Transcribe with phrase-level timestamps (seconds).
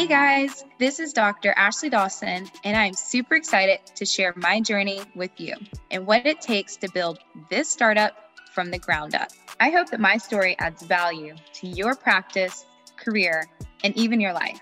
[0.00, 1.52] Hey guys, this is Dr.
[1.58, 5.54] Ashley Dawson, and I'm super excited to share my journey with you
[5.90, 7.18] and what it takes to build
[7.50, 8.14] this startup
[8.54, 9.28] from the ground up.
[9.60, 12.64] I hope that my story adds value to your practice,
[12.96, 13.46] career,
[13.84, 14.58] and even your life.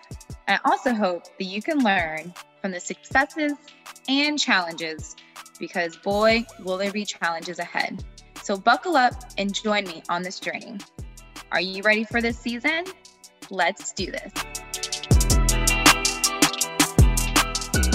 [0.48, 3.52] I also hope that you can learn from the successes
[4.08, 5.14] and challenges
[5.60, 8.04] because boy, will there be challenges ahead.
[8.42, 10.78] So buckle up and join me on this journey.
[11.52, 12.86] Are you ready for this season?
[13.50, 14.32] Let's do this.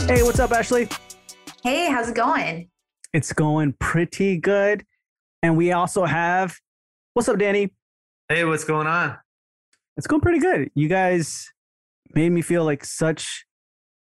[0.07, 0.89] Hey, what's up, Ashley?
[1.63, 2.69] Hey, how's it going?
[3.13, 4.85] It's going pretty good.
[5.41, 6.57] And we also have,
[7.13, 7.73] what's up, Danny?
[8.27, 9.17] Hey, what's going on?
[9.95, 10.69] It's going pretty good.
[10.75, 11.49] You guys
[12.13, 13.45] made me feel like such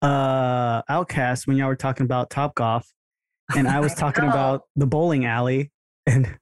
[0.00, 2.86] uh outcast when y'all were talking about Top Golf,
[3.56, 5.70] and I was talking about the bowling alley.
[6.06, 6.38] And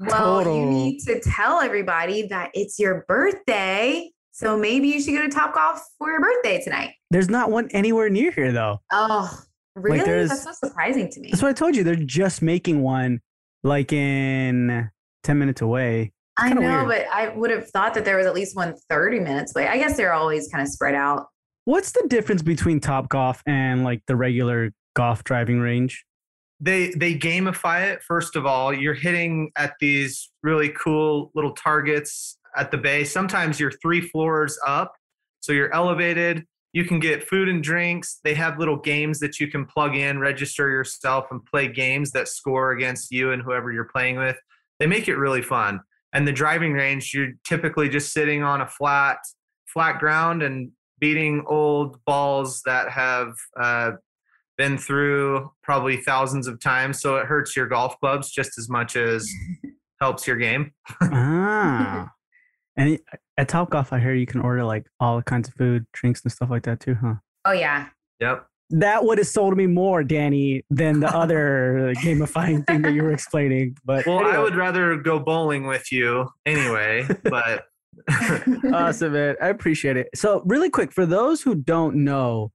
[0.00, 4.10] well, total- you need to tell everybody that it's your birthday.
[4.38, 6.94] So maybe you should go to Top Golf for your birthday tonight.
[7.10, 8.80] there's not one anywhere near here, though.
[8.92, 9.28] Oh,
[9.74, 9.98] really?
[9.98, 11.30] there's- That's so surprising to me.
[11.32, 11.82] That's what I told you.
[11.82, 13.20] They're just making one
[13.64, 14.88] like in
[15.24, 16.12] 10 minutes away.
[16.36, 16.86] I know, weird.
[16.86, 19.66] but I would have thought that there was at least one 30 minutes away.
[19.66, 21.26] I guess they're always kind of spread out.
[21.64, 26.04] What's the difference between Top Golf and like the regular golf driving range?
[26.60, 28.04] They they gamify it.
[28.04, 33.04] First of all, you're hitting at these really cool little targets at the bay.
[33.04, 34.94] Sometimes you're three floors up,
[35.40, 36.46] so you're elevated.
[36.72, 38.20] You can get food and drinks.
[38.24, 42.28] They have little games that you can plug in, register yourself, and play games that
[42.28, 44.36] score against you and whoever you're playing with.
[44.78, 45.80] They make it really fun.
[46.12, 49.18] And the driving range, you're typically just sitting on a flat
[49.66, 53.92] flat ground and beating old balls that have uh,
[54.56, 57.00] been through probably thousands of times.
[57.00, 59.30] So it hurts your golf clubs just as much as
[60.00, 60.72] helps your game.
[61.00, 62.10] ah.
[62.78, 63.00] And
[63.36, 66.30] at Top Golf, I hear you can order like all kinds of food, drinks, and
[66.30, 67.14] stuff like that too, huh?
[67.44, 67.88] Oh, yeah.
[68.20, 68.46] Yep.
[68.70, 73.02] That would have sold me more, Danny, than the other uh, gamifying thing that you
[73.02, 73.76] were explaining.
[73.84, 77.64] But Well, I would rather go bowling with you anyway, but
[78.72, 79.34] awesome, man.
[79.42, 80.08] I appreciate it.
[80.14, 82.52] So, really quick, for those who don't know,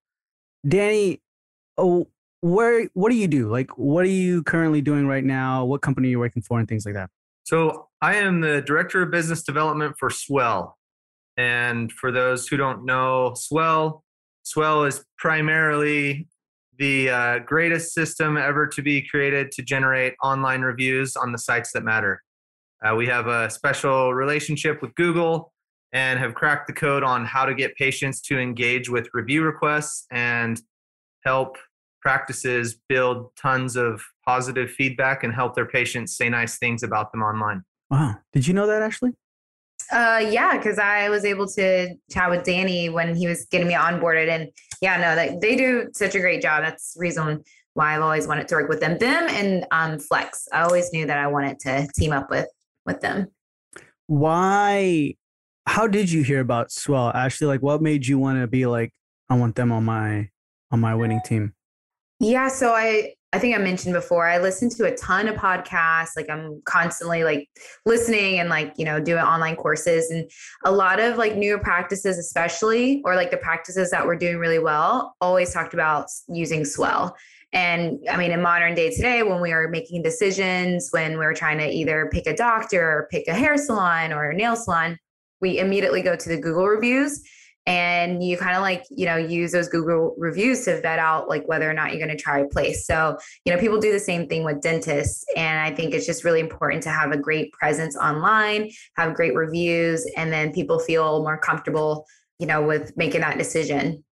[0.66, 1.22] Danny,
[1.78, 2.08] oh,
[2.40, 3.50] where what do you do?
[3.50, 5.66] Like, what are you currently doing right now?
[5.66, 7.09] What company are you working for, and things like that?
[7.44, 10.78] So I am the director of business development for Swell.
[11.38, 14.04] And for those who don't know, Swell,
[14.44, 16.28] Swell is primarily
[16.78, 21.72] the uh, greatest system ever to be created to generate online reviews on the sites
[21.74, 22.22] that matter.
[22.84, 25.53] Uh, we have a special relationship with Google
[25.94, 30.06] and have cracked the code on how to get patients to engage with review requests
[30.12, 30.62] and
[31.24, 31.58] help
[32.03, 37.24] practices build tons of positive feedback and help their patients say nice things about them
[37.24, 37.64] online.
[37.90, 39.12] Wow, did you know that, Ashley?
[39.91, 43.74] Uh, yeah, because I was able to chat with Danny when he was getting me
[43.74, 44.50] onboarded, and
[44.81, 46.64] yeah, no, they, they do such a great job.
[46.64, 47.44] That's the reason
[47.74, 48.97] why I've always wanted to work with them.
[48.97, 50.47] Them and um, Flex.
[50.53, 52.47] I always knew that I wanted to team up with
[52.85, 53.28] with them.
[54.08, 55.16] Why?
[55.66, 57.47] How did you hear about Swell, Ashley?
[57.47, 58.91] Like, what made you want to be like,
[59.30, 60.30] I want them on my
[60.72, 61.53] on my winning team?
[62.19, 66.12] Yeah, so I I think I mentioned before, I listen to a ton of podcasts.
[66.16, 67.50] Like I'm constantly like
[67.84, 70.29] listening and like, you know, doing online courses and
[70.66, 74.59] a lot of like newer practices, especially, or like the practices that we're doing really
[74.59, 77.16] well, always talked about using Swell.
[77.53, 81.57] And I mean, in modern day today, when we are making decisions, when we're trying
[81.57, 85.00] to either pick a doctor or pick a hair salon or a nail salon,
[85.41, 87.23] we immediately go to the Google reviews
[87.66, 91.47] and you kind of like you know use those google reviews to vet out like
[91.47, 94.00] whether or not you're going to try a place so you know people do the
[94.00, 97.52] same thing with dentists and i think it's just really important to have a great
[97.53, 102.06] presence online have great reviews and then people feel more comfortable
[102.40, 104.03] you know with making that decision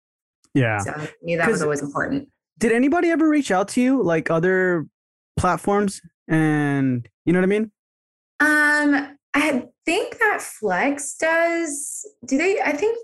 [0.53, 0.77] Yeah.
[0.79, 2.29] so i knew that was always important
[2.59, 4.85] Did anybody ever reach out to you, like other
[5.35, 5.99] platforms?
[6.27, 7.71] And you know what I mean?
[8.39, 12.97] um i think that flex does do they i think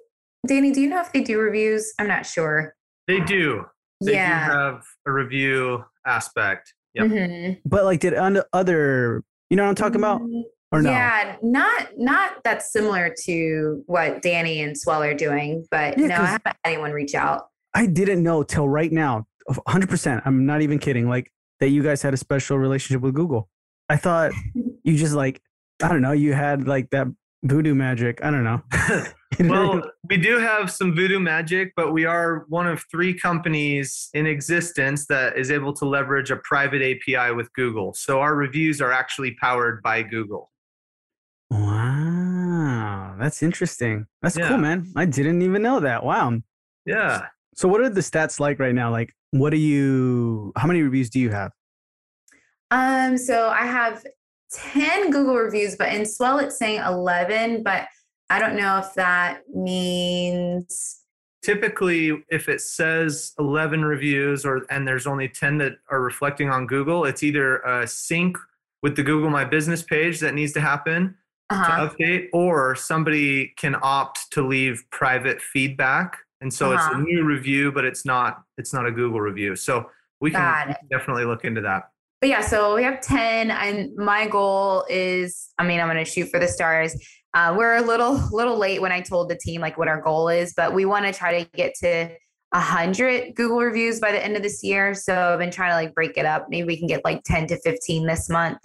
[0.45, 2.74] danny do you know if they do reviews i'm not sure
[3.07, 3.63] They do.
[4.01, 6.74] They yeah do have a review aspect.
[6.94, 7.07] Yep.
[7.07, 7.62] Mhm.
[7.66, 10.92] But like, did un- other, you know what I'm talking about, Mm, or no?
[10.92, 16.16] Yeah, not not that similar to what Danny and Swell are doing, but Yeah, no,
[16.18, 17.48] 'cause- I haven't had anyone reach out.
[17.74, 19.25] I didn't know till right now,
[19.68, 20.22] 100%.
[20.25, 21.07] I'm not even kidding.
[21.10, 21.31] Like
[21.62, 23.50] that you guys had a special relationship with Google.
[23.89, 24.31] I thought
[24.84, 25.42] you just like,
[25.81, 27.07] I don't know, you had like that
[27.44, 28.24] voodoo magic.
[28.24, 28.62] I don't know.
[29.41, 34.25] well, we do have some voodoo magic, but we are one of three companies in
[34.25, 37.94] existence that is able to leverage a private API with Google.
[37.94, 40.51] So our reviews are actually powered by Google.
[41.50, 43.15] wow.
[43.19, 44.06] that's interesting.
[44.21, 44.50] That's Yeah.
[44.50, 44.91] cool, man.
[44.95, 46.03] I didn't even know that.
[46.03, 46.39] Wow.
[46.85, 47.27] Yeah.
[47.56, 48.91] So what are the stats like right now?
[48.91, 51.51] Like what do you how many reviews do you have?
[52.71, 54.06] Um, so I have
[54.51, 57.88] 10 Google reviews, but in Swell it's saying 11, but
[58.29, 61.03] I don't know if that means
[61.44, 66.68] Typically, if it says 11 reviews or and there's only 10 that are reflecting on
[66.68, 68.38] Google, it's either a sync
[68.83, 71.15] with the Google My Business page that needs to happen
[71.50, 71.88] uh-huh.
[71.88, 76.18] to update, or somebody can opt to leave private feedback.
[76.41, 77.00] And so it's Uh-huh.
[77.00, 79.56] a new review, but it's not it's not a Google review.
[79.56, 79.89] So
[80.19, 80.77] we can Got it.
[80.89, 81.91] definitely look into that.
[82.19, 86.12] But yeah, so we have 10 and my goal is I mean, I'm going to
[86.12, 86.95] shoot for the stars.
[87.33, 90.29] Uh, we're a little little late when I told the team like what our goal
[90.29, 92.09] is, but we want to try to get to
[92.51, 94.94] 100 Google reviews by the end of this year.
[94.94, 96.47] So I've been trying to like break it up.
[96.50, 98.59] Maybe we can get like 10 to 15 this month.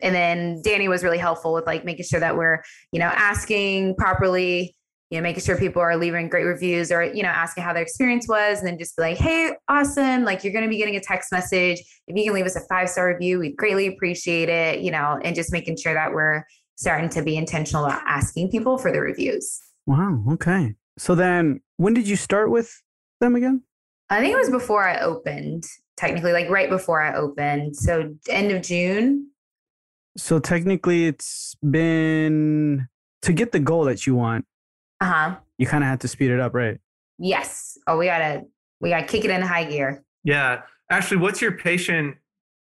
[0.00, 2.62] And then Danny was really helpful with like making sure that we're,
[2.92, 4.74] you know, asking properly,
[5.10, 7.82] you know, making sure people are leaving great reviews or, you know, asking how their
[7.82, 8.58] experience was.
[8.58, 10.24] And then just be like, hey, awesome.
[10.24, 11.80] Like you're going to be getting a text message.
[12.06, 15.18] If you can leave us a five star review, we'd greatly appreciate it, you know,
[15.22, 16.44] and just making sure that we're
[16.78, 19.60] starting to be intentional about asking people for the reviews.
[19.86, 20.22] Wow.
[20.32, 20.74] Okay.
[20.96, 22.80] So then when did you start with
[23.20, 23.62] them again?
[24.10, 25.64] I think it was before I opened,
[25.96, 27.76] technically, like right before I opened.
[27.76, 29.28] So end of June.
[30.16, 32.88] So technically it's been
[33.22, 34.44] to get the goal that you want,
[35.00, 35.36] Uh huh.
[35.58, 36.78] you kind of had to speed it up, right?
[37.18, 37.76] Yes.
[37.88, 38.44] Oh, we gotta
[38.80, 40.04] we gotta kick it in high gear.
[40.22, 40.62] Yeah.
[40.90, 42.16] Ashley, what's your patient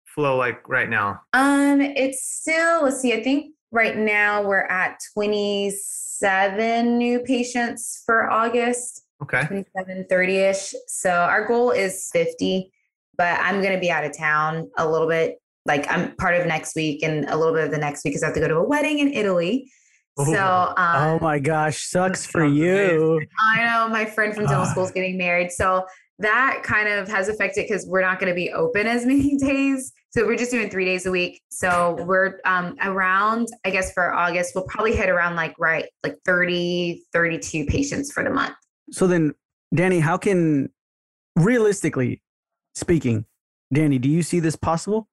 [0.05, 1.21] flow like right now?
[1.33, 8.29] Um, it's still, let's see, I think right now we're at 27 new patients for
[8.29, 9.45] August, Okay.
[9.47, 10.73] 27, 30 ish.
[10.87, 12.71] So our goal is 50,
[13.17, 15.37] but I'm going to be out of town a little bit.
[15.65, 18.23] Like I'm part of next week and a little bit of the next week because
[18.23, 19.71] I have to go to a wedding in Italy.
[20.17, 20.73] So, Oh.
[20.77, 23.21] um, oh my gosh, sucks for you.
[23.39, 24.71] I know my friend from dental Ah.
[24.71, 25.51] school is getting married.
[25.51, 25.85] So
[26.19, 29.91] that kind of has affected because we're not going to be open as many days.
[30.17, 31.43] So we're just doing three days a week.
[31.49, 36.17] So we're um, around, I guess for August, we'll probably hit around like, right, like
[36.25, 38.55] 30, 32 patients for the month.
[38.89, 39.35] So then,
[39.75, 40.71] Danny, how can
[41.35, 42.23] realistically
[42.73, 43.25] speaking,
[43.71, 45.07] Danny, do you see this possible?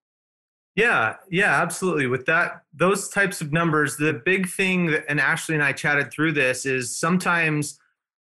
[0.75, 2.07] Yeah, yeah, absolutely.
[2.07, 6.15] With that, those types of numbers, the big thing, that, and Ashley and I chatted
[6.15, 7.79] through this, is sometimes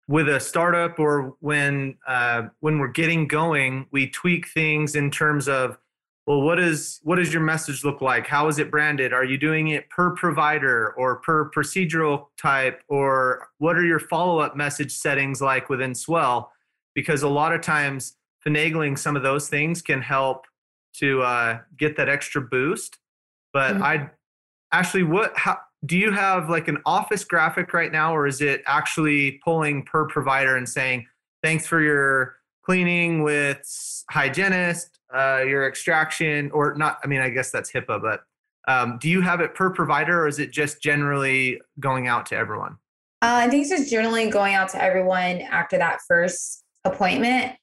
[0.08, 5.50] with a startup or when uh, when we're getting going, we tweak things in terms
[5.50, 5.78] of,
[6.30, 8.28] well, what is what does your message look like?
[8.28, 9.14] How is it branded?
[9.14, 14.38] Are you doing it per provider or per procedural type, or what are your follow
[14.38, 16.52] up message settings like within Swell?
[16.94, 18.16] Because a lot of times,
[18.46, 20.46] finagling some of those things can help
[20.98, 23.00] to uh, get that extra boost.
[23.52, 23.82] But Mhm.
[23.82, 24.10] I,
[24.72, 25.36] Ashley, what?
[25.36, 29.82] How do you have like an office graphic right now, or is it actually pulling
[29.84, 31.08] per provider and saying,
[31.42, 32.39] "Thanks for your
[32.70, 33.60] cleaning with
[34.12, 37.00] hygienist, uh, your extraction," or not?
[37.04, 38.22] I mean, I guess that's HIPAA, but
[38.68, 42.36] um, do you have it per provider, or is it just generally going out to
[42.36, 42.74] everyone?
[43.24, 47.56] Uh, I think it's just generally going out to everyone after that first appointment.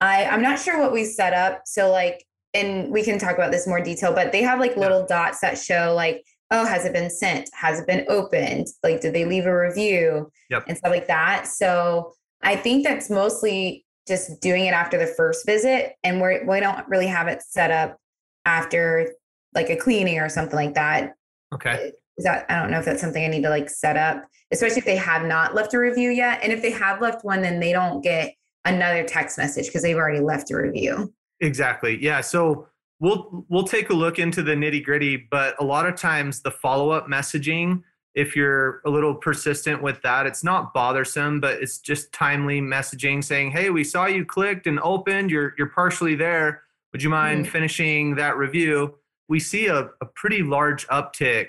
[0.00, 1.62] I, I'm not sure what we set up.
[1.66, 2.24] So like,
[2.54, 4.80] and we can talk about this in more detail, but they have like Yeah.
[4.80, 7.48] little dots that show like, oh, has it been sent?
[7.52, 8.66] Has it been opened?
[8.82, 10.30] Like, did they leave a review?
[10.50, 10.64] Yep.
[10.66, 11.46] And stuff like that.
[11.46, 15.94] So I think that's mostly just doing it after the first visit.
[16.04, 17.98] And we're, we don't really have it set up
[18.44, 19.12] after
[19.54, 21.14] like a cleaning or something like that
[21.54, 21.88] Okay.
[21.88, 24.24] Uh, is that I don't know if that's something I need to like set up,
[24.50, 26.40] especially if they have not left a review yet.
[26.42, 28.34] And if they have left one, then they don't get
[28.64, 31.12] another text message because they've already left a review.
[31.40, 32.02] Exactly.
[32.02, 32.22] Yeah.
[32.22, 32.68] So
[33.00, 36.50] we'll we'll take a look into the nitty gritty, but a lot of times the
[36.50, 37.82] follow up messaging,
[38.16, 43.22] if you're a little persistent with that, it's not bothersome, but it's just timely messaging
[43.22, 45.30] saying, "Hey, we saw you clicked and opened.
[45.30, 46.62] You're you're partially there.
[46.92, 47.50] Would you mind Mhm.
[47.50, 51.48] finishing that review?" We see a, a pretty large uptick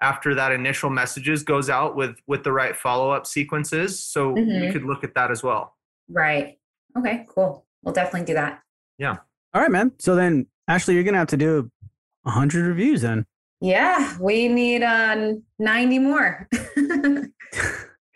[0.00, 3.98] after that initial messages goes out with with the right follow up sequences.
[4.02, 4.72] So we Mhm.
[4.72, 5.76] could look at that as well.
[6.08, 6.58] Right.
[6.96, 7.66] Okay, cool.
[7.82, 8.62] We'll definitely do that.
[8.96, 9.18] Yeah.
[9.54, 9.92] All right, man.
[9.98, 11.70] So then, Ashley, you're gonna have to do
[12.26, 13.26] hundred reviews then.
[13.60, 16.48] Yeah, we need uh 90 more.
[16.52, 17.28] so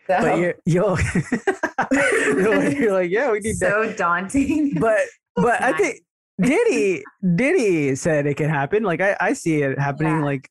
[0.06, 0.96] But you're yo,
[1.92, 3.70] you're like, yeah, we need that.
[3.70, 4.74] so daunting.
[4.80, 5.00] But
[5.34, 6.00] but I think
[6.40, 7.02] Diddy
[7.34, 8.82] Diddy said it can happen.
[8.82, 10.18] Like I, I see it happening.
[10.18, 10.24] Yeah.
[10.24, 10.48] Like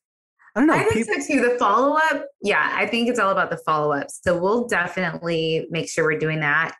[0.54, 0.74] I don't know.
[0.74, 1.40] I think people, so too.
[1.40, 4.08] The follow up, yeah, I think it's all about the follow up.
[4.10, 6.74] So we'll definitely make sure we're doing that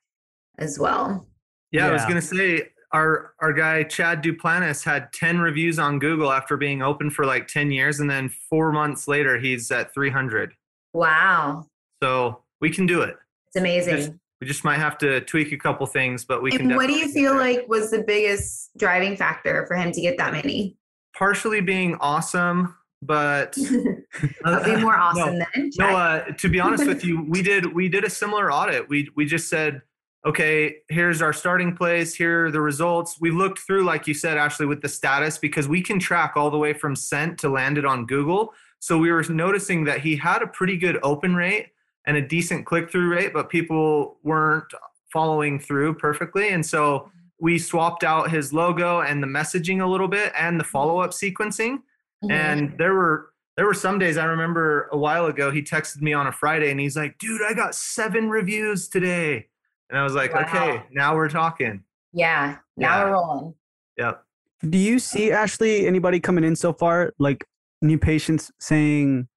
[0.58, 1.26] as well.
[1.70, 6.30] Yeah, I was gonna say our our guy Chad Duplantis had 10 reviews on Google
[6.32, 10.54] after being open for like 10 years, and then four months later he's at 300.
[10.92, 11.66] Wow.
[12.02, 13.16] So we can do it.
[13.48, 14.18] It's amazing.
[14.40, 16.62] We just might have to tweak a couple things, but we can.
[16.62, 20.18] And what do you feel like was the biggest driving factor for him to get
[20.18, 20.76] that many?
[21.16, 23.56] Partially being awesome, but
[24.44, 25.70] I'll be more No, awesome then.
[25.78, 28.88] No, uh, to be honest with you, we did we did a similar audit.
[28.88, 29.82] We we just said,
[30.24, 32.14] okay, here's our starting place.
[32.14, 33.16] Here are the results.
[33.20, 36.50] We looked through, like you said, Ashley, with the status because we can track all
[36.50, 38.54] the way from sent to landed on Google.
[38.78, 41.68] So we were noticing that he had a pretty good open rate
[42.06, 44.72] and a decent click through rate, but people weren't
[45.12, 46.48] following through perfectly.
[46.50, 47.10] And so
[47.40, 51.10] we swapped out his logo and the messaging a little bit and the follow up
[51.10, 51.78] sequencing
[52.24, 52.30] Mhm.
[52.30, 56.14] and there were there were some days I remember a while ago he texted me
[56.14, 59.48] on a Friday and he's like, "Dude, I got 7 reviews today."
[59.92, 60.40] And I was like, Wow.
[60.40, 61.84] "Okay, now we're talking."
[62.14, 63.04] yeah, now Yeah.
[63.04, 63.54] we're rolling.
[63.98, 64.24] Yep.
[64.70, 67.44] Do you see Ashley anybody coming in so far like
[67.82, 69.28] new patients saying,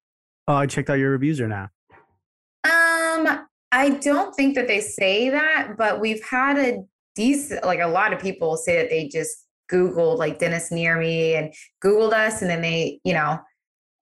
[0.48, 1.68] "Oh, I checked out your reviews or now"?
[2.64, 6.78] Um, I don't think that they say that, but we've had a
[7.14, 11.34] decent, like a lot of people say that they just Googled like dentist near me
[11.34, 11.52] and
[11.84, 13.38] Googled us, and then they, you know,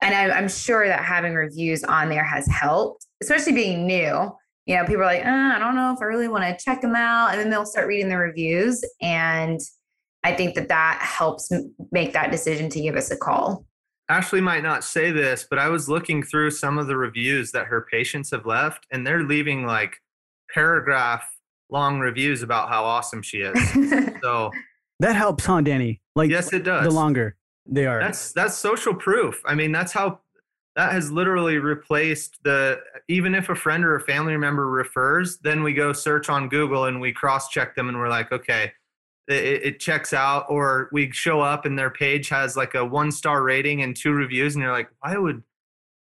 [0.02, 4.30] and I, I'm sure that having reviews on there has helped, especially being new.
[4.66, 6.80] You know, people are like, uh, I don't know if I really want to check
[6.80, 9.60] them out, and then they'll start reading the reviews, and
[10.24, 11.50] I think that that helps
[11.92, 13.66] make that decision to give us a call.
[14.08, 17.66] Ashley might not say this, but I was looking through some of the reviews that
[17.66, 19.96] her patients have left and they're leaving like
[20.52, 21.26] paragraph
[21.70, 23.72] long reviews about how awesome she is.
[24.22, 24.50] so,
[25.00, 26.00] That helps, huh, Danny?
[26.14, 26.84] Like yes it does.
[26.84, 28.00] the longer they are.
[28.00, 29.40] That's that's social proof.
[29.46, 30.20] I mean, that's how
[30.76, 35.62] that has literally replaced the even if a friend or a family member refers, then
[35.62, 38.72] we go search on Google and we cross check them and we're like, okay,
[39.28, 40.46] it, it checks out.
[40.48, 44.12] Or we show up and their page has like a one star rating and two
[44.12, 45.42] reviews, and you're like, why would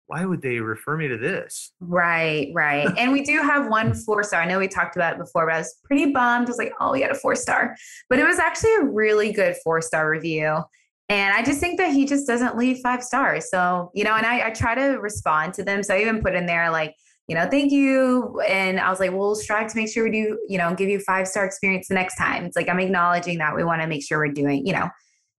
[0.06, 1.72] why would they refer me to this?
[1.78, 2.88] Right, right.
[2.98, 4.42] and we do have one four star.
[4.42, 6.48] I know we talked about it before, but I was pretty bummed.
[6.48, 7.76] I was like, oh, we had a four star.
[8.08, 10.62] But it was actually a really good four star review.
[11.10, 13.50] And I just think that he just doesn't leave five stars.
[13.50, 15.82] So, you know, and I, I try to respond to them.
[15.82, 16.94] So I even put in there like,
[17.26, 18.40] you know, thank you.
[18.48, 21.00] And I was like, we'll strive to make sure we do, you know, give you
[21.00, 22.44] five star experience the next time.
[22.44, 24.88] It's like I'm acknowledging that we want to make sure we're doing, you know,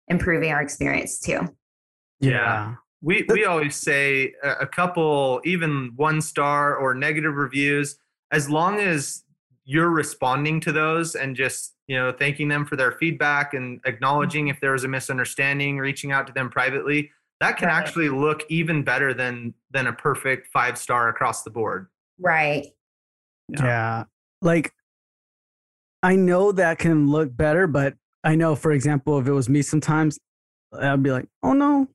[0.09, 1.39] improving our experience too.
[2.19, 2.75] yeah.
[3.03, 7.97] We we always say a, a couple, even one star or negative reviews,
[8.31, 9.23] as long as
[9.65, 14.47] you're responding to those and just you know thanking them for their feedback and acknowledging
[14.47, 17.75] if there was a misunderstanding, reaching out to them privately, that can Right.
[17.75, 21.87] actually look even better than than a perfect five star across the board.
[22.17, 22.67] Right.
[23.49, 23.65] Yeah.
[23.65, 24.03] Yeah.
[24.41, 24.71] Like
[26.01, 29.61] I know that can look better, but I know, for example, if it was me
[29.61, 30.17] sometimes,
[30.71, 31.89] I'd be like, oh no,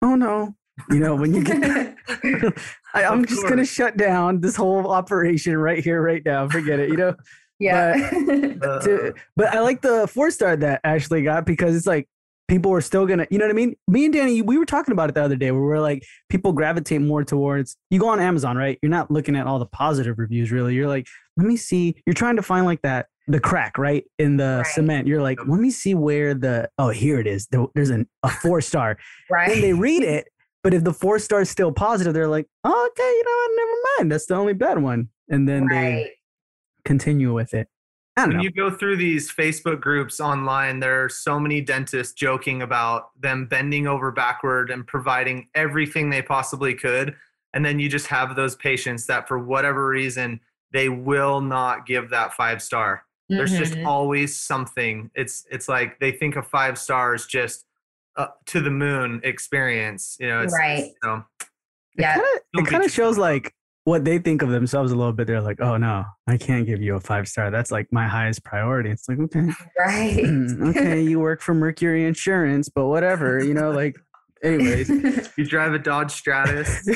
[0.00, 0.54] oh no.
[0.90, 1.62] You know, when you get,
[2.94, 6.48] I, I'm just going to shut down this whole operation right here, right now.
[6.48, 7.14] Forget it, you know?
[7.58, 8.10] Yeah.
[8.60, 12.08] Uh, to, uh, but I like the four star that Ashley got because it's like
[12.48, 13.76] people are still gonna, you know what I mean?
[13.86, 16.52] Me and Danny, we were talking about it the other day where we're like, people
[16.52, 18.78] gravitate more towards you go on Amazon, right?
[18.82, 20.74] You're not looking at all the positive reviews really.
[20.74, 21.94] You're like, let me see.
[22.04, 24.04] You're trying to find like that the crack, right?
[24.18, 24.66] In the Right.
[24.66, 25.06] cement.
[25.06, 27.46] You're like, let me see where the oh here it is.
[27.48, 28.98] There- There's an, a four star.
[29.30, 29.52] right.
[29.52, 30.26] and they read it,
[30.64, 33.50] but if the four star is still positive, they're like, oh, okay, you know what?
[33.56, 34.12] Never mind.
[34.12, 35.10] That's the only bad one.
[35.28, 36.10] And then they right.
[36.88, 37.68] Continue with it.
[38.16, 38.42] I don't when know.
[38.42, 43.46] you go through these Facebook groups online, there are so many dentists joking about them
[43.46, 47.14] bending over backward and providing everything they possibly could.
[47.54, 50.40] And then you just have those patients that, for whatever reason,
[50.72, 53.04] they will not give that five star.
[53.28, 53.86] There's just Mhm.
[53.86, 55.10] always something.
[55.14, 57.66] It's it's like they think a five star is just
[58.16, 60.16] uh, to the moon experience.
[60.18, 60.90] You know, it's, Right.
[61.04, 61.24] So
[61.96, 62.18] Yeah.
[62.54, 63.54] It kind of shows like
[63.88, 65.26] what they think of themselves a little bit.
[65.26, 67.50] They're like, oh no, I can't give you a five star.
[67.50, 68.90] That's like my highest priority.
[68.90, 70.24] It's like, okay, Right.
[70.62, 73.96] okay, you work for Mercury Insurance, but whatever, you know, like,
[74.44, 74.90] anyways.
[75.38, 76.86] you drive a Dodge Stratus.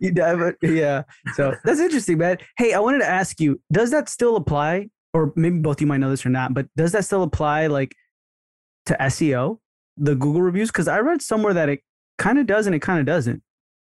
[0.00, 0.56] you drive it.
[0.60, 1.04] Yeah.
[1.32, 2.36] So that's interesting, man.
[2.58, 4.90] Hey, I wanted to ask you, does that still apply?
[5.14, 7.96] Or maybe both you might know this or not, but does that still apply like
[8.84, 9.60] to SEO,
[9.96, 10.68] the Google reviews?
[10.68, 11.80] Because I read somewhere that it
[12.18, 13.42] kind of does and it kind of doesn't.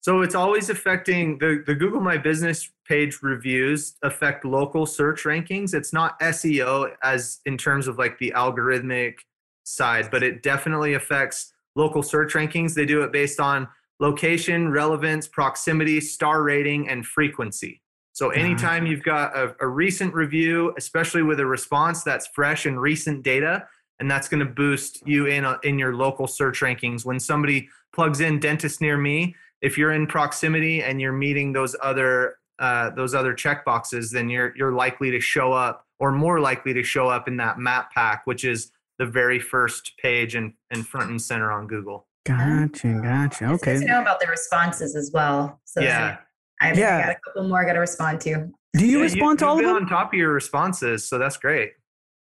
[0.03, 5.73] So it's always affecting the, the Google My Business page reviews affect local search rankings.
[5.73, 9.19] It's not SEO as in terms of like the algorithmic
[9.63, 12.73] side, but it definitely affects local search rankings.
[12.73, 13.65] They do it based on
[14.01, 17.81] location, relevance, proximity, star rating, and frequency.
[18.11, 18.39] So mm-hmm.
[18.41, 23.23] anytime you've got a, a recent review, especially with a response that's fresh and recent
[23.23, 23.69] data,
[24.01, 27.05] and that's going to boost you in a, in your local search rankings.
[27.05, 31.75] When somebody plugs in dentist near me, if you're in proximity and you're meeting those
[31.81, 36.39] other uh, those other check boxes, then you're you're likely to show up or more
[36.39, 40.53] likely to show up in that map pack, which is the very first page and,
[40.69, 42.05] and front and center on Google.
[42.25, 43.53] Gotcha, gotcha.
[43.53, 43.79] It's good Okay.
[43.79, 45.59] to know about the responses as well.
[45.65, 46.17] So Yeah.
[46.61, 47.05] I, I Yeah.
[47.07, 48.49] got a couple more I got to respond to.
[48.77, 49.75] Do you Yeah, respond to you've all of them?
[49.75, 51.73] on top of your responses, so that's great.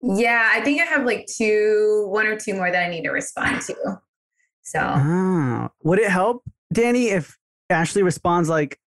[0.02, 3.12] Yeah, I think I have like two, one or two more that I need to
[3.12, 3.76] respond to.
[4.64, 7.38] So Ah, would it help, Danny, if
[7.70, 8.80] Ashley responds like,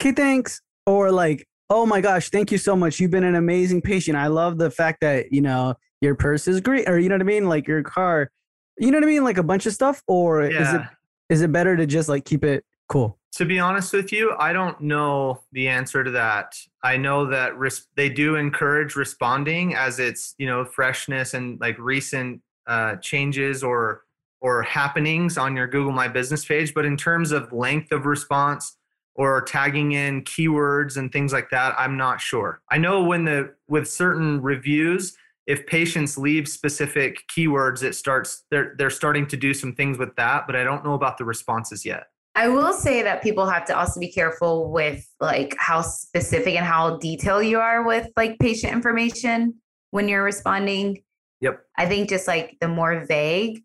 [0.00, 3.00] "Okay, thanks," or like, "Oh my gosh, thank you so much.
[3.00, 4.16] You've been an amazing patient.
[4.16, 7.22] I love the fact that you know your purse is great, or you know what
[7.22, 8.30] I mean, like your car,
[8.78, 10.88] you know what I mean, like a bunch of stuff." Or is it Yeah.
[11.28, 13.18] is it better to just like keep it cool?
[13.32, 16.56] To be honest with you, I don't know the answer to that.
[16.82, 21.78] I know that res- they do encourage responding as it's you know freshness and like
[21.78, 24.02] recent uh, changes or
[24.40, 26.74] or happenings on your Google My Business page.
[26.74, 28.76] But in terms of length of response
[29.14, 32.60] or tagging in keywords and things like that, I'm not sure.
[32.70, 35.16] I know when the with certain reviews,
[35.46, 40.14] if patients leave specific keywords, it starts they're they're starting to do some things with
[40.16, 40.46] that.
[40.46, 42.04] But I don't know about the responses yet.
[42.38, 46.64] I will say that people have to also be careful with like how specific and
[46.64, 49.54] how detailed you are with like patient information
[49.90, 51.02] when you're responding.
[51.40, 51.60] Yep.
[51.76, 53.64] I think just like the more vague,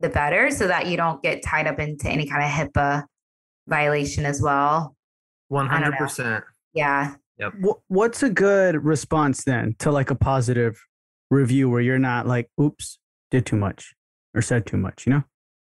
[0.00, 3.04] the better, so that you don't get tied up into any kind of HIPAA
[3.68, 4.96] violation as well.
[5.48, 5.98] One I don't hundred know.
[5.98, 6.44] percent.
[6.72, 7.14] Yeah.
[7.62, 10.80] Wh- What's a good response then to like a positive
[11.30, 12.98] review where you're not like, "Oops,
[13.30, 13.94] did too much"
[14.34, 15.06] or said too much?
[15.06, 15.24] You know?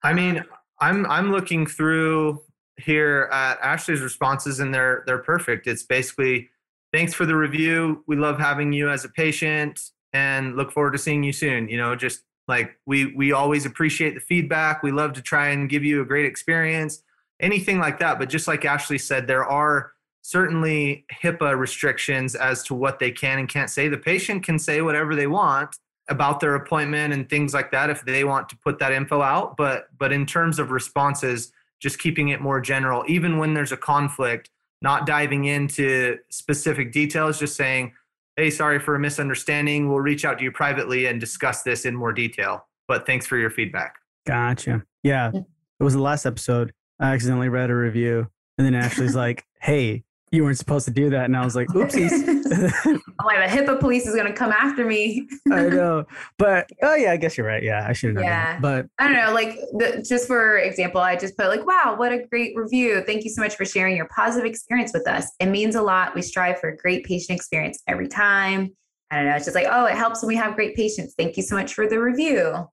[0.03, 0.45] I mean,
[0.81, 2.43] I'm I'm looking through
[2.77, 5.67] here at Ashley's responses, and they're they're perfect.
[5.67, 6.49] It's basically
[6.93, 8.05] thanks for the review.
[8.07, 9.81] We love having you as a patient,
[10.13, 11.69] and look forward to seeing you soon.
[11.69, 14.83] You know, just like we we always appreciate the feedback.
[14.83, 17.03] We love to try and give you a great experience.
[17.41, 18.19] Anything like that.
[18.19, 23.39] But just like Ashley said, there are certainly HIPAA restrictions as to what they can
[23.39, 23.89] and can't say.
[23.89, 25.75] The patient can say whatever they want
[26.11, 29.57] about their appointment and things like that if they want to put that info out
[29.57, 33.77] but but in terms of responses just keeping it more general even when there's a
[33.77, 34.51] conflict
[34.83, 37.93] not diving into specific details just saying
[38.41, 41.95] hey sorry for a misunderstanding we'll reach out to you privately and discuss this in
[41.95, 44.85] more detail but thanks for your feedback Gotcha.
[45.03, 45.31] Yeah.
[45.35, 46.73] It was the last episode.
[46.99, 48.29] I accidentally read a review.
[48.59, 51.25] And then Ashley's like, hey, you weren't supposed to do that.
[51.25, 52.11] And I was like, oopsies.
[52.51, 55.29] I'm like, the HIPAA police is going to come after me.
[55.53, 56.05] I know.
[56.39, 57.63] But oh, yeah, I guess you're right.
[57.63, 58.53] Yeah, I should have Yeah.
[58.53, 58.63] that.
[58.63, 62.13] But I don't know, like the, just for example, I just put like, wow, what
[62.13, 63.03] a great review.
[63.07, 65.27] Thank you so much for sharing your positive experience with us.
[65.41, 66.15] It means a lot.
[66.15, 68.75] We strive for a great patient experience every time.
[69.11, 69.35] I don't know.
[69.37, 71.15] It's just like, oh, it helps when we have great patients.
[71.19, 72.69] Thank you so much for the review.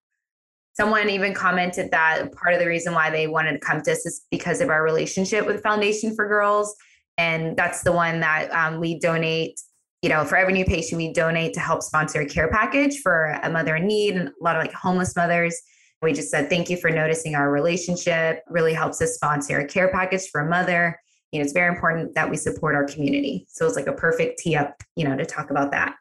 [0.74, 4.06] Someone even commented that part of the reason why they wanted to come to us
[4.06, 6.76] is because of our relationship with Foundation for Girls.
[7.18, 9.60] And that's the one that um, we donate,
[10.02, 13.40] you know, for every new patient, we donate to help sponsor a care package for
[13.44, 15.60] a mother in need and a lot of like homeless mothers.
[16.02, 18.44] We just said, thank you for noticing our relationship.
[18.48, 21.00] Really helps us sponsor a care package for a mother.
[21.32, 23.48] You know, it's very important that we support our community.
[23.50, 25.96] So it's like a perfect tee up, you know, to talk about that.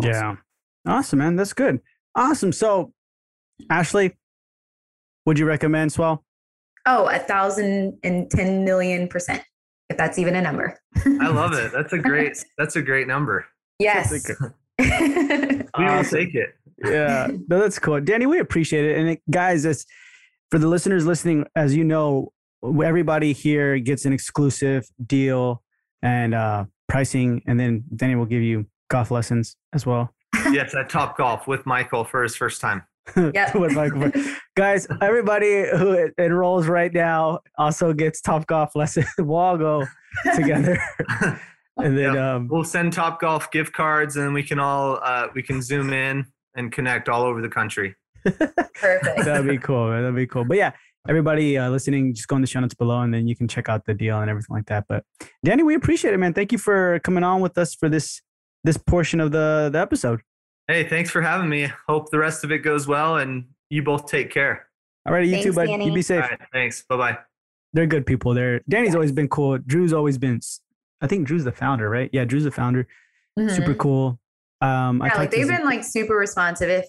[0.00, 0.36] yeah.
[0.86, 1.34] Awesome, man.
[1.34, 1.80] That's good.
[2.14, 2.52] Awesome.
[2.52, 2.92] So,
[3.68, 4.16] Ashley,
[5.24, 6.24] would you recommend Swell?
[6.86, 9.42] Oh, a thousand and ten million percent,
[9.88, 10.78] if that's even a number.
[11.20, 13.46] i love it that's a great that's a great number
[13.78, 14.10] yes.
[14.78, 18.26] we will take it yeah, no, that's cool, Danny.
[18.26, 19.86] We appreciate it, and it, guys, it's
[20.50, 21.46] for the listeners listening.
[21.56, 25.62] As you know, everybody here gets an exclusive deal
[26.02, 30.12] and uh, pricing, and then Danny will give you golf lessons as well.
[30.52, 32.84] yes at top golf with michael for his first time
[33.16, 33.54] Yep.
[33.54, 39.04] With guys, everybody who enrolls right now also gets Top Golf lesson.
[39.18, 39.84] we'll all go
[40.34, 40.78] together,
[41.76, 45.42] and then um, we'll send top golf gift cards and we can all uh, we
[45.42, 47.94] can zoom in and connect all over the country
[48.34, 49.24] Perfect.
[49.24, 49.90] that'd be cool.
[49.90, 50.02] man.
[50.02, 50.44] That'd be cool.
[50.44, 50.72] But yeah,
[51.08, 53.68] everybody uh, listening, just go in the show notes below, and then you can check
[53.68, 54.84] out the deal and everything like that.
[54.88, 55.04] But
[55.44, 56.34] Danny, we appreciate it, man.
[56.34, 58.20] Thank you for coming on with us for this
[58.64, 60.20] this portion of the the episode.
[60.68, 64.06] Hey thanks for having me hope the rest of it goes well and you both
[64.06, 64.68] take care
[65.06, 65.66] All right, you too, Thanks, bud.
[65.66, 65.86] Danny.
[65.86, 66.22] You be safe.
[66.24, 67.18] all right thanks bye-bye
[67.72, 68.32] They're good people.
[68.34, 69.58] They're Danny's always been cool.
[69.58, 70.40] Drew's always been.
[71.02, 72.08] I think Drew's the founder, right?
[72.12, 72.86] Yeah, Drew's the founder.
[73.48, 73.78] Super Mhm.
[73.78, 74.18] cool.
[74.62, 76.70] Um, I Yeah, like they've been like super responsive.
[76.70, 76.84] If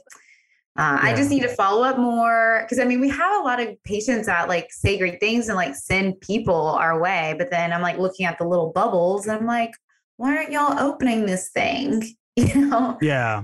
[0.80, 3.60] uh, I just need to follow up more because I mean we have a lot
[3.60, 7.74] of patients that like say great things and like send people our way, but then
[7.74, 9.72] I'm like looking at the little bubbles and I'm like,
[10.16, 12.04] why aren't y'all opening this thing?
[12.38, 13.44] You know, Yeah.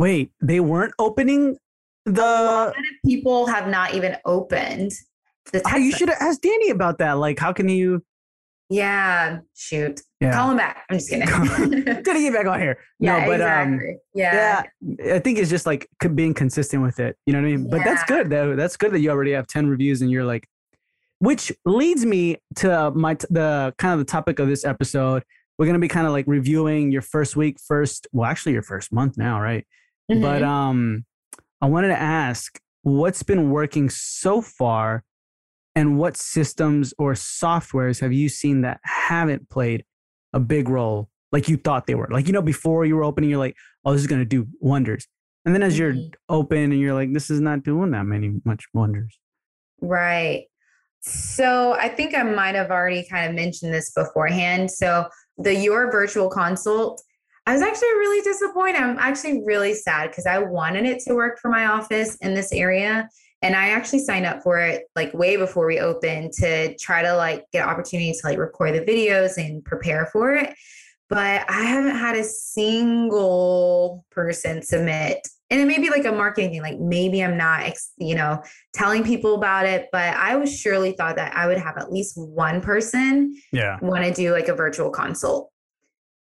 [0.00, 1.58] Wait, they weren't opening
[2.06, 2.22] a the.
[2.22, 4.92] lot of people have not even opened
[5.52, 5.60] the.
[5.60, 7.18] Test you should have asked Danny about that.
[7.18, 8.02] Like, how can you?
[8.70, 9.40] Yeah.
[9.54, 10.00] Shoot.
[10.18, 10.32] Yeah.
[10.32, 10.86] Call him back.
[10.88, 11.26] I'm just kidding.
[12.02, 12.78] Gotta get back on here.
[12.98, 13.96] yeah, no, but um, exactly.
[14.14, 14.62] yeah.
[14.80, 17.18] yeah, I think it's just like being consistent with it.
[17.26, 17.68] You know what I mean?
[17.68, 18.56] But that's good though.
[18.56, 20.46] That's good that you already have 10 reviews and you're like,
[21.18, 25.24] which leads me to my, t- the kind of the topic of this episode.
[25.58, 28.62] We're going to be kind of like reviewing your first week, first, well, actually your
[28.62, 29.66] first month now, right?
[30.10, 30.48] But Mhm.
[30.48, 31.04] um,
[31.60, 35.04] I wanted to ask what's been working so far
[35.76, 39.84] and what systems or softwares have you seen that haven't played
[40.32, 42.08] a big role like you thought they were?
[42.10, 44.48] Like, you know, before you were opening, you're like, oh, this is going to do
[44.58, 45.06] wonders.
[45.44, 46.12] And then as you're Mhm.
[46.28, 49.16] open and you're like, this is not doing that many much wonders.
[49.80, 50.46] Right.
[51.02, 54.72] So I think I might have already kind of mentioned this beforehand.
[54.72, 55.06] So
[55.38, 57.00] the Your Virtual Consult,
[57.46, 58.76] I was actually really disappointed.
[58.80, 62.52] I'm actually really sad because I wanted it to work for my office in this
[62.52, 63.08] area.
[63.42, 67.16] And I actually signed up for it like way before we opened to try to
[67.16, 70.54] like get opportunity to like record the videos and prepare for it.
[71.08, 75.26] But I haven't had a single person submit.
[75.48, 78.40] And it may be like a marketing thing, like maybe I'm not, you know,
[78.72, 82.16] telling people about it, but I was surely thought that I would have at least
[82.16, 83.78] one person Yeah.
[83.82, 85.50] want to do like a virtual consult.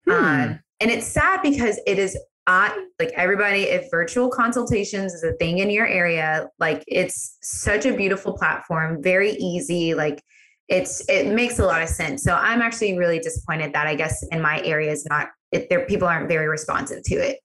[0.05, 0.11] Hmm.
[0.13, 5.33] Um, and it's sad because it is uh, like everybody, if virtual consultations is a
[5.33, 9.93] thing in your area, like it's such a beautiful platform, very easy.
[9.93, 10.23] Like
[10.69, 12.23] it's it makes a lot of sense.
[12.23, 15.85] So I'm actually really disappointed that I guess in my area is not if there
[15.85, 17.39] people aren't very responsive to it.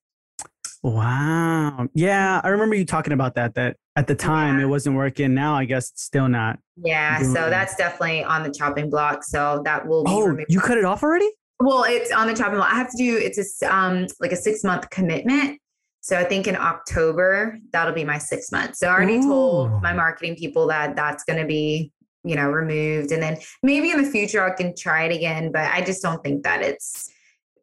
[0.82, 1.86] Wow.
[1.94, 2.40] Yeah.
[2.42, 4.64] I remember you talking about that, that at the time Yeah.
[4.64, 5.32] it wasn't working.
[5.34, 6.58] Now I guess it's still not.
[6.76, 7.50] Yeah, so it.
[7.50, 9.22] that's definitely on the chopping block.
[9.22, 11.30] So that will be Oh, you cut it off already?
[11.62, 12.72] Well, it's on the chopping block.
[12.72, 15.60] I have to do it's a um like a six month commitment.
[16.00, 18.80] So I think in October that'll be my six months.
[18.80, 19.22] So I already Ooh.
[19.22, 21.92] told my marketing people that that's going to be
[22.24, 25.52] you know removed, and then maybe in the future I can try it again.
[25.52, 27.08] But I just don't think that it's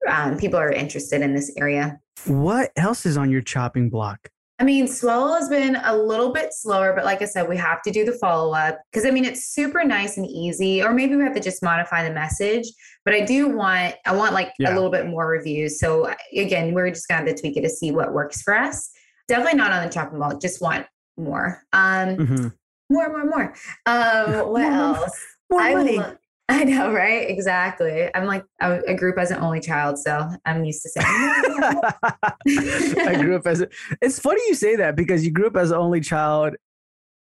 [0.07, 1.99] um, people are interested in this area.
[2.25, 4.29] What else is on your chopping block?
[4.59, 7.81] I mean, Swell has been a little bit slower, but like I said, we have
[7.83, 11.15] to do the follow up because I mean, it's super nice and easy, or maybe
[11.15, 12.65] we have to just modify the message.
[13.05, 14.71] But I do want, I want like Yeah.
[14.71, 15.79] a little bit more reviews.
[15.79, 18.89] So again, we're just gonna have to tweak it to see what works for us.
[19.29, 20.85] Definitely not on the chopping block, just want
[21.17, 21.63] more.
[21.71, 22.53] Um, Mhm.
[22.89, 23.53] more, more, more.
[23.85, 25.25] Um, what More, more, else?
[25.49, 25.97] More I money.
[25.99, 26.15] lo-
[26.51, 27.29] I know, right?
[27.29, 28.09] Exactly.
[28.15, 31.05] I'm like a, a group as an only child, so I'm used to saying.
[33.07, 33.67] I grew up as a,
[34.01, 36.55] it's funny you say that because you grew up as an only child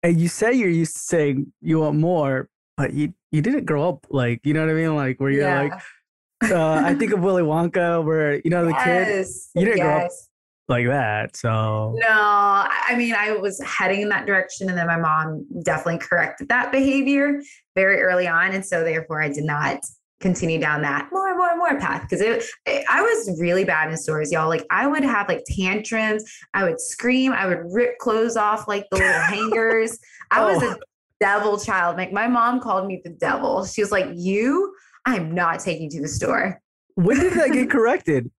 [0.02, 3.88] and you say you're used to saying you want more, but you you didn't grow
[3.88, 4.94] up like, you know what I mean?
[4.94, 5.62] Like where you're Yeah.
[5.62, 9.96] like uh, I think of Willy Wonka where you know the kid you didn't grow
[9.96, 10.28] up- yes.
[10.68, 11.36] Like that.
[11.36, 15.98] So No, I mean, I was heading in that direction, and then my mom definitely
[15.98, 17.40] corrected that behavior
[17.74, 18.52] very early on.
[18.52, 19.78] And so, therefore, I did not
[20.20, 23.64] continue down that more, and more, and more path because it, it- I was really
[23.64, 24.48] bad in stores, y'all.
[24.48, 26.24] Like, I would have like tantrums,
[26.54, 29.98] I would scream, I would rip clothes off like the little hangers.
[30.30, 30.72] I was Oh.
[30.72, 30.76] a
[31.20, 31.96] devil child.
[31.96, 33.64] Like, my mom called me the devil.
[33.66, 34.74] She was like, You,
[35.04, 36.60] I'm not taking you to the store.
[36.94, 38.30] when did that get corrected?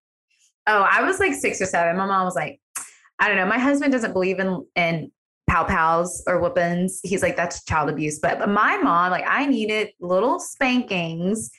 [0.67, 1.97] Oh, I was like six or seven.
[1.97, 2.59] My mom was like,
[3.19, 3.45] I don't know.
[3.45, 5.11] My husband doesn't believe in in
[5.49, 6.99] pow pows or whoopings.
[7.03, 8.19] He's like, that's child abuse.
[8.19, 11.49] But, but my mom, like, I needed little spankings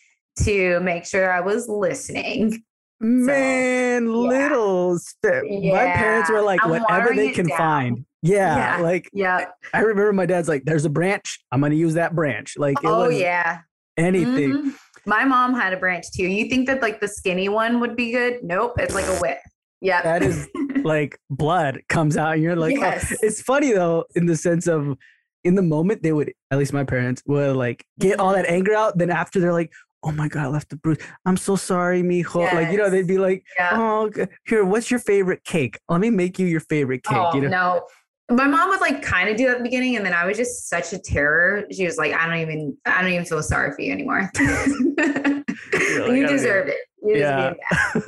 [0.44, 2.62] to make sure I was listening.
[3.01, 5.44] Man, little spit.
[5.44, 7.57] My parents were like, I'm whatever they can down.
[7.59, 8.05] find.
[8.23, 8.83] Yeah, Yeah.
[8.83, 9.44] Like yeah.
[9.73, 11.38] I remember my dad's like, there's a branch.
[11.53, 12.55] I'm gonna use that branch.
[12.59, 13.61] Like Oh yeah.
[13.97, 14.51] anything.
[14.53, 14.75] Mhm.
[15.09, 16.25] My mom had a branch too.
[16.25, 18.40] You think that like the skinny one would be good?
[18.42, 18.75] Nope.
[18.79, 19.38] It's like a whip.
[19.81, 20.03] Yeah.
[20.03, 20.49] That is
[20.85, 22.81] like blood comes out and you're like oh.
[22.81, 23.16] Yes.
[23.23, 24.97] it's funny though in the sense of
[25.44, 28.55] in the moment they would at least my parents would like get all that mm-hmm.
[28.55, 31.57] anger out then after they're like oh my god i left the bruise i'm so
[31.57, 33.71] sorry mijo like you know they'd be like yeah.
[33.73, 34.11] oh
[34.47, 37.49] here what's your favorite cake let me make you your favorite cake Oh, you know
[37.49, 37.87] no.
[38.31, 40.37] My mom would like kind of do that at the beginning, and then I was
[40.37, 41.64] just such a terror.
[41.73, 44.31] She was like, I don't even, I don't even feel sorry for you anymore.
[44.38, 46.77] like, you "I deserved it.
[47.03, 47.55] You Yeah.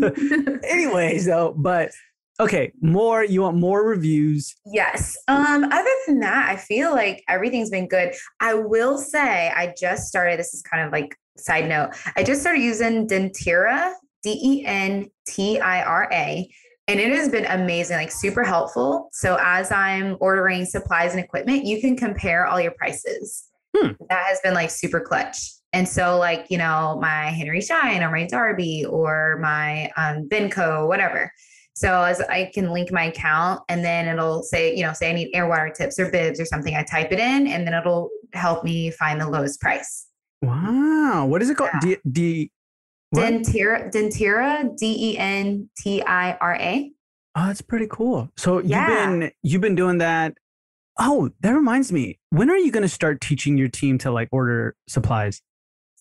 [0.69, 1.91] anyways though but
[2.39, 5.17] okay more you want more reviews yes.
[5.29, 8.15] Um, other than that, I feel like everything's been good.
[8.41, 11.91] I will say I just started, this is kind of like side note.
[12.17, 15.11] I just started using Dentira, D-E-N-T-I-R-A.
[16.91, 19.11] And it has been amazing, like super helpful.
[19.13, 23.49] So as I'm ordering supplies and equipment, you can compare all your prices.
[23.77, 23.93] Hmm.
[24.09, 25.37] That has been like super clutch.
[25.73, 30.89] And so, like, you know, my Henry Schein or my Darby or my um, Benco,
[30.89, 31.33] whatever.
[31.75, 35.13] So as I can link my account and then it'll say, you know, say I
[35.13, 36.75] need air water tips or bibs or something.
[36.75, 40.09] I type it in and then it'll help me find the lowest price.
[40.43, 41.27] Wow.
[41.27, 41.71] What is it called?
[41.85, 41.99] Yeah.
[42.05, 42.51] D, D,
[43.11, 43.33] what?
[43.33, 46.93] Dentira, Dentira, D E N T I R A.
[47.37, 48.29] Oh, that's pretty cool.
[48.37, 48.89] So Yeah.
[49.11, 50.35] you've been you've been doing that.
[50.99, 52.19] Oh, that reminds me.
[52.31, 55.41] When are you going to start teaching your team to like order supplies?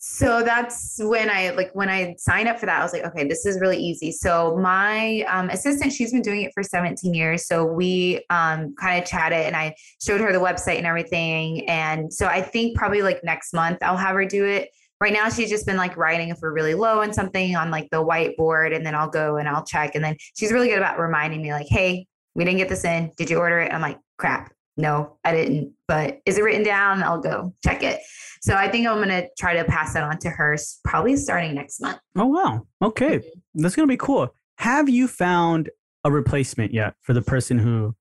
[0.01, 3.27] So that's when I like when I signed up for that, I was like, okay,
[3.27, 4.11] this is really easy.
[4.13, 7.45] So my um, assistant, she's been doing it for 17 years.
[7.47, 11.67] So we um, kind of chatted and I showed her the website and everything.
[11.69, 14.69] And so I think probably like next month I'll have her do it.
[15.01, 17.89] Right now, she's just been like writing if we're really low on something on like
[17.89, 19.95] the whiteboard, and then I'll go and I'll check.
[19.95, 23.12] And then she's really good about reminding me, like, hey, we didn't get this in.
[23.17, 23.73] Did you order it?
[23.73, 24.53] I'm like, crap.
[24.77, 25.73] No, I didn't.
[25.88, 27.01] But is it written down?
[27.03, 27.99] I'll go check it.
[28.41, 31.53] So I think I'm going to try to pass that on to her probably starting
[31.55, 31.99] next month.
[32.17, 32.65] Oh wow.
[32.81, 33.19] Okay.
[33.19, 33.62] Mm-hmm.
[33.62, 34.33] That's going to be cool.
[34.59, 35.69] Have you found
[36.05, 37.93] a replacement yet for the person who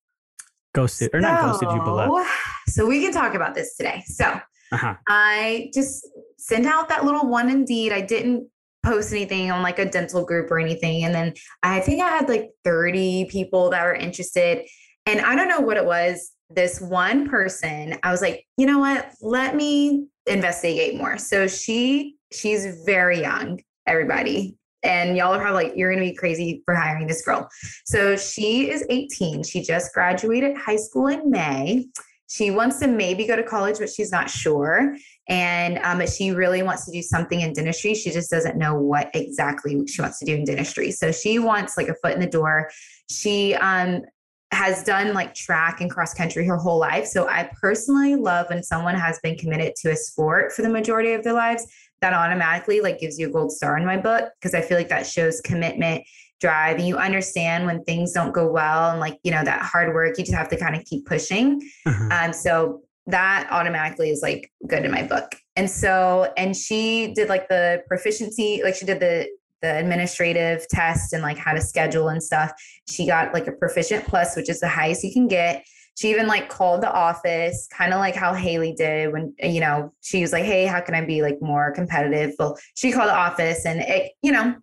[0.75, 2.11] ghosted or not ghosted you but left?
[2.11, 2.27] So-
[2.69, 4.03] So we can talk about this today.
[4.07, 4.39] So
[4.73, 4.95] Uh-huh.
[5.09, 7.93] I just sent out that little one indeed.
[7.93, 8.49] I didn't
[8.85, 11.05] post anything on like a dental group or anything.
[11.05, 14.67] And then I think I had like 30 people that were interested.
[15.07, 16.33] And I don't know what it was.
[16.51, 19.11] This one person, I was like, you know what?
[19.21, 21.19] Let me investigate more.
[21.19, 24.57] So she she's very young, everybody.
[24.83, 27.49] And y'all are probably like, you're gonna be crazy for hiring this girl.
[27.85, 29.43] So she is 18.
[29.43, 31.87] She just graduated high school in May.
[32.29, 34.97] She wants to maybe go to college, but she's not sure.
[35.29, 37.95] And um, she really wants to do something in dentistry.
[37.95, 40.91] She just doesn't know what exactly she wants to do in dentistry.
[40.91, 42.71] So she wants like a foot in the door.
[43.11, 44.03] She um,
[44.51, 47.07] has done like track and cross country her whole life.
[47.07, 51.13] So I personally love when someone has been committed to a sport for the majority
[51.13, 51.67] of their lives.
[52.01, 54.89] That automatically like gives you a gold star in my book because I feel like
[54.91, 56.05] that shows commitment,
[56.41, 59.95] drive, and you understand when things don't go well and like you know that hard
[59.95, 60.19] work.
[60.19, 61.61] You just have to kind of keep pushing.
[61.87, 62.09] Uh-huh.
[62.11, 65.35] Um, so that automatically is like good in my book.
[65.57, 69.29] And so, and she did like the proficiency, like she did the
[69.61, 72.53] the administrative test and like how to schedule and stuff.
[72.89, 75.65] She got like a proficient plus, which is the highest you can get.
[75.99, 79.93] She even like called the office, kind of like how Haley did when you know
[80.01, 83.17] she was like, "Hey, how can I be like more competitive?" Well, she called the
[83.17, 84.55] office, and it, you know,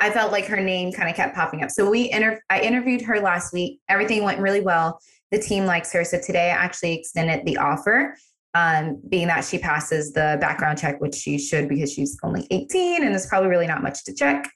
[0.00, 1.70] I felt like her name kind of kept popping up.
[1.70, 3.80] So we inter- I interviewed her last week.
[3.88, 4.98] Everything went really well.
[5.30, 6.04] The team likes her.
[6.04, 8.14] So today I actually extended the offer,
[8.54, 13.02] um, being that she passes the background check, which she should because she's only 18
[13.02, 14.50] and there's probably really not much to check.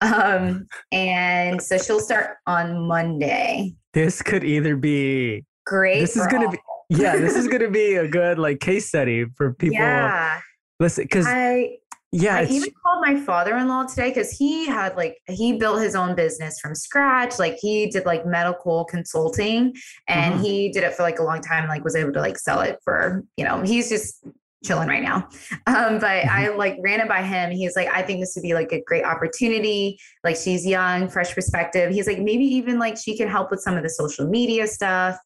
[0.00, 3.74] Um, and so she'll start on Monday.
[3.94, 6.00] This could either be Great.
[6.00, 6.52] This is gonna all.
[6.52, 6.58] be-
[6.90, 9.78] yeah, this is going to be a good like case study for people.
[9.78, 10.40] Yeah.
[10.80, 11.78] Listen, because I
[12.14, 16.14] yeah, I even called my father-in-law today because he had like he built his own
[16.14, 17.40] business from scratch.
[17.40, 19.74] Like he did like medical consulting
[20.06, 20.44] and Uh-huh.
[20.44, 22.78] he did it for like a long time like was able to like sell it
[22.84, 24.24] for, you know, he's just
[24.64, 25.28] chilling right now.
[25.66, 27.50] Um, but I like ran it by him.
[27.50, 29.98] He's like, I think this would be like a great opportunity.
[30.22, 31.92] Like she's young, fresh perspective.
[31.92, 35.18] He's like, maybe even like she can help with some of the social media stuff.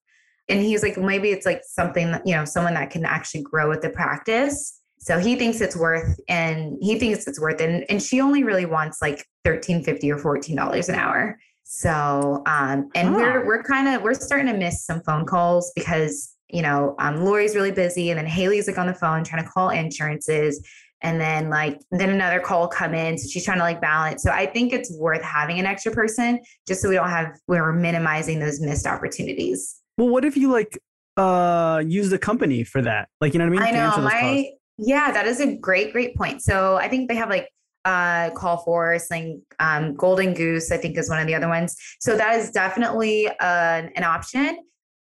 [0.49, 3.69] And he's like, maybe it's like something that, you know, someone that can actually grow
[3.69, 4.78] with the practice.
[5.09, 7.63] So he thinks it's worth and he thinks it's worth.
[7.63, 11.39] And, and she only really wants like thirteen fifty or fourteen dollars an hour.
[11.65, 16.35] So um and we're we're kind of we're starting to miss some phone calls because
[16.51, 19.49] you know um Lori's really busy and then Haley's like on the phone trying to
[19.49, 20.63] call insurances
[21.01, 24.21] and then like then another call will come in so she's trying to like balance
[24.21, 27.73] so i think it's worth having an extra person just so we don't have we're
[27.73, 30.79] minimizing those missed opportunities well, what if you like
[31.17, 33.09] uh use the company for that?
[33.21, 33.77] Like, you know what I mean?
[33.77, 36.41] I know my yeah, that is a great, great point.
[36.41, 37.49] So I think they have like
[37.85, 41.77] uh call force like um golden goose i think is one of the other ones.
[42.01, 44.59] So that is definitely uh, an option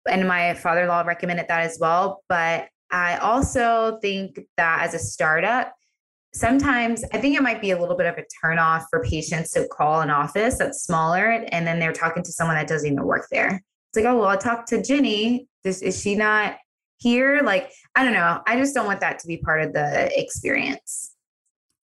[0.09, 2.23] and my father-in-law recommended that as well.
[2.29, 5.73] But i also think that as a startup
[6.35, 9.67] sometimes i think it might be a little bit of a turnoff for patients to
[9.69, 13.27] call an office that's smaller and then they're talking to someone that doesn't even work
[13.31, 13.63] there.
[13.89, 15.47] It's like oh well i talked to jenny.
[15.65, 16.57] This, is she not
[17.01, 20.11] here like i don't know i just don't want that to be part of the
[20.19, 21.15] experience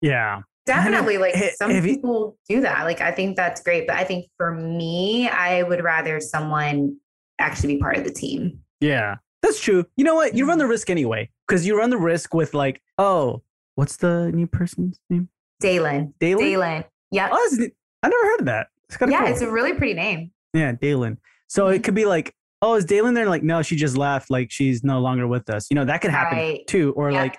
[0.01, 0.41] Yeah.
[0.65, 4.03] definitely like some have you- people do that like i think that's great but i
[4.03, 6.97] think for me i would rather someone
[7.39, 9.15] actually be part of the team Yeah.
[9.41, 9.83] That's true.
[9.97, 10.33] You know what?
[10.35, 10.49] You Mm-hmm.
[10.51, 11.29] run the risk anyway.
[11.45, 13.41] Because you run the risk with like, oh,
[13.75, 15.27] what's the new person's name?
[15.59, 16.45] dalen Dalen?
[16.45, 17.57] dalen yeah Oh,
[18.03, 18.67] I never heard of that.
[18.87, 19.33] It's kind of yeah cool.
[19.33, 21.17] it's a really pretty name yeah, Dalen.
[21.47, 21.83] So it Mhm.
[21.83, 23.27] could be like, oh, is Dalen there?
[23.29, 24.31] Like, no, she just left.
[24.31, 25.67] Like, she's no longer with us.
[25.69, 26.65] You know, that could happen Right.
[26.67, 26.93] too.
[26.93, 27.21] Or Yeah.
[27.23, 27.37] like,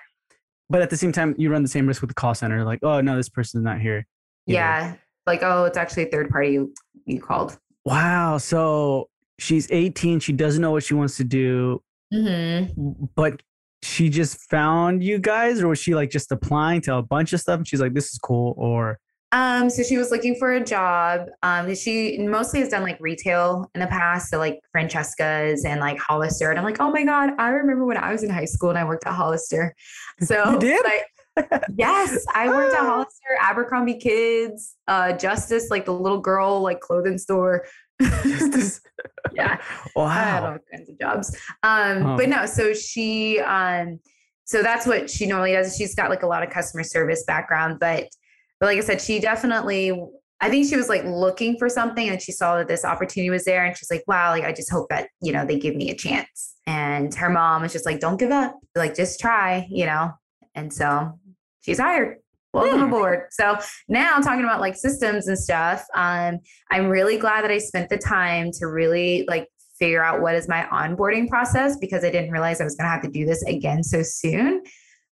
[0.70, 2.64] but at the same time, you run the same risk with the call center.
[2.64, 4.06] Like, oh, no, this person's not here.
[4.46, 4.94] yeah
[5.26, 6.74] like oh it's actually a third party you,
[7.06, 8.36] you called Wow.
[8.38, 9.08] So
[9.38, 10.20] she's 18.
[10.20, 11.82] She doesn't know what she wants to do,
[12.12, 13.04] mm-hmm.
[13.14, 13.42] but
[13.82, 17.40] she just found you guys, or was she like just applying to a bunch of
[17.40, 17.58] stuff?
[17.58, 18.98] And she's like, "This is cool," or
[19.34, 21.26] Um, so she was looking for a job.
[21.42, 25.98] Um, she mostly has done like retail in the past, so like Francesca's and like
[25.98, 26.48] Hollister.
[26.50, 28.78] And I'm like, oh my god, I remember when I was in high school and
[28.78, 29.74] I worked at Hollister.
[30.20, 30.84] So You did?
[30.84, 36.78] like, yes, I worked at Hollister, Abercrombie Kids, uh, Justice, like the little girl like
[36.80, 37.66] clothing store.
[38.00, 39.60] yeah,
[39.96, 41.36] I had all kinds of jobs.
[41.64, 42.16] Um, Oh.
[42.16, 43.98] but no, so she um
[44.44, 45.76] so that's what she normally does.
[45.76, 48.06] She's got like a lot of customer service background, but
[48.60, 49.92] but like I said, she definitely
[50.40, 53.44] I think she was like looking for something and she saw that this opportunity was
[53.44, 55.90] there and she's like, wow, like I just hope that, you know, they give me
[55.90, 56.56] a chance.
[56.66, 60.12] And her mom was just like, don't give up, like just try, you know.
[60.54, 61.18] And so
[61.62, 62.18] she's hired.
[62.52, 62.86] Welcome Hmm.
[62.86, 63.26] aboard.
[63.30, 66.40] So now talking about like systems and stuff, um,
[66.70, 70.46] I'm really glad that I spent the time to really like figure out what is
[70.46, 73.42] my onboarding process because I didn't realize I was going to have to do this
[73.44, 74.62] again so soon.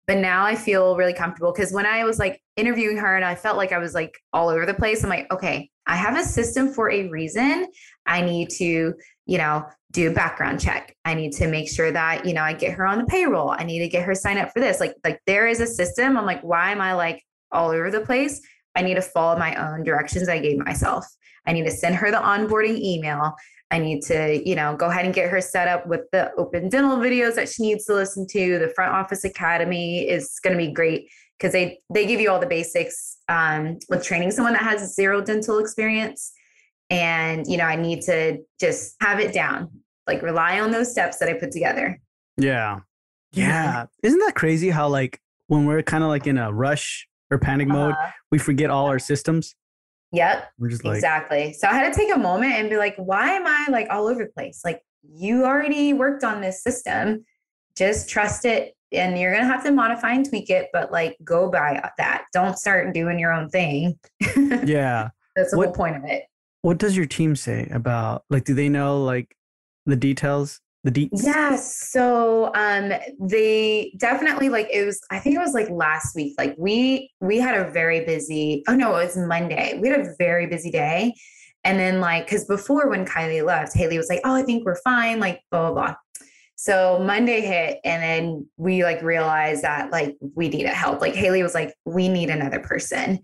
[0.08, 3.34] But now I feel really comfortable because when I was like interviewing her and I
[3.34, 6.24] felt like I was like all over the place, I'm like, okay, I have a
[6.24, 7.66] system for a reason.
[8.06, 8.94] I need to,
[9.26, 10.96] you know, do a background check.
[11.04, 13.50] I need to make sure that, you know, I get her on the payroll.
[13.50, 14.80] I need to get her signed up for this.
[14.80, 16.16] Like, like there is a system.
[16.16, 18.40] I'm like, why am I like all over the place?
[18.74, 21.04] I need to follow my own directions I gave myself.
[21.46, 23.34] I need to send her the onboarding email.
[23.70, 26.68] I need to, you know, go ahead and get her set up with the open
[26.70, 28.58] dental videos that she needs to listen to.
[28.58, 32.40] The front office academy is going to be great because they they give you all
[32.40, 36.32] the basics um, with training someone that has zero dental experience.
[36.90, 39.70] And you know, I need to just have it down,
[40.06, 42.00] like rely on those steps that I put together.
[42.38, 42.80] yeah,
[43.32, 43.84] yeah.
[44.02, 44.70] Isn't that crazy?
[44.70, 48.38] How like when we're kind of like in a rush or panic mode, Uh, we
[48.38, 49.54] forget all our systems.
[50.12, 50.50] Yep.
[50.58, 51.52] We're just like, exactly.
[51.52, 54.06] So I had to take a moment and be like, why am I like all
[54.06, 54.62] over the place?
[54.64, 57.24] Like, you already worked on this system.
[57.76, 58.74] Just trust it.
[58.90, 62.24] And you're going to have to modify and tweak it, but like go by that.
[62.32, 63.98] Don't start doing your own thing.
[64.36, 65.10] yeah.
[65.36, 66.24] That's the What- whole point of it.
[66.62, 68.44] What does your team say about like?
[68.44, 69.36] Do they know like
[69.86, 70.60] the details?
[70.84, 71.24] The deets?
[71.24, 71.90] Yes.
[71.90, 76.34] So um they definitely like it was I think it was like last week.
[76.38, 79.78] Like we we had a very busy oh no, it was Monday.
[79.80, 81.14] We had a very busy day.
[81.64, 84.80] And then like because before when Kylie left, Haley was like, Oh, I think we're
[84.82, 85.94] fine, like blah blah blah.
[86.54, 91.00] So Monday hit and then we like realized that like we needed help.
[91.00, 93.20] Like Haley was like, we need another person.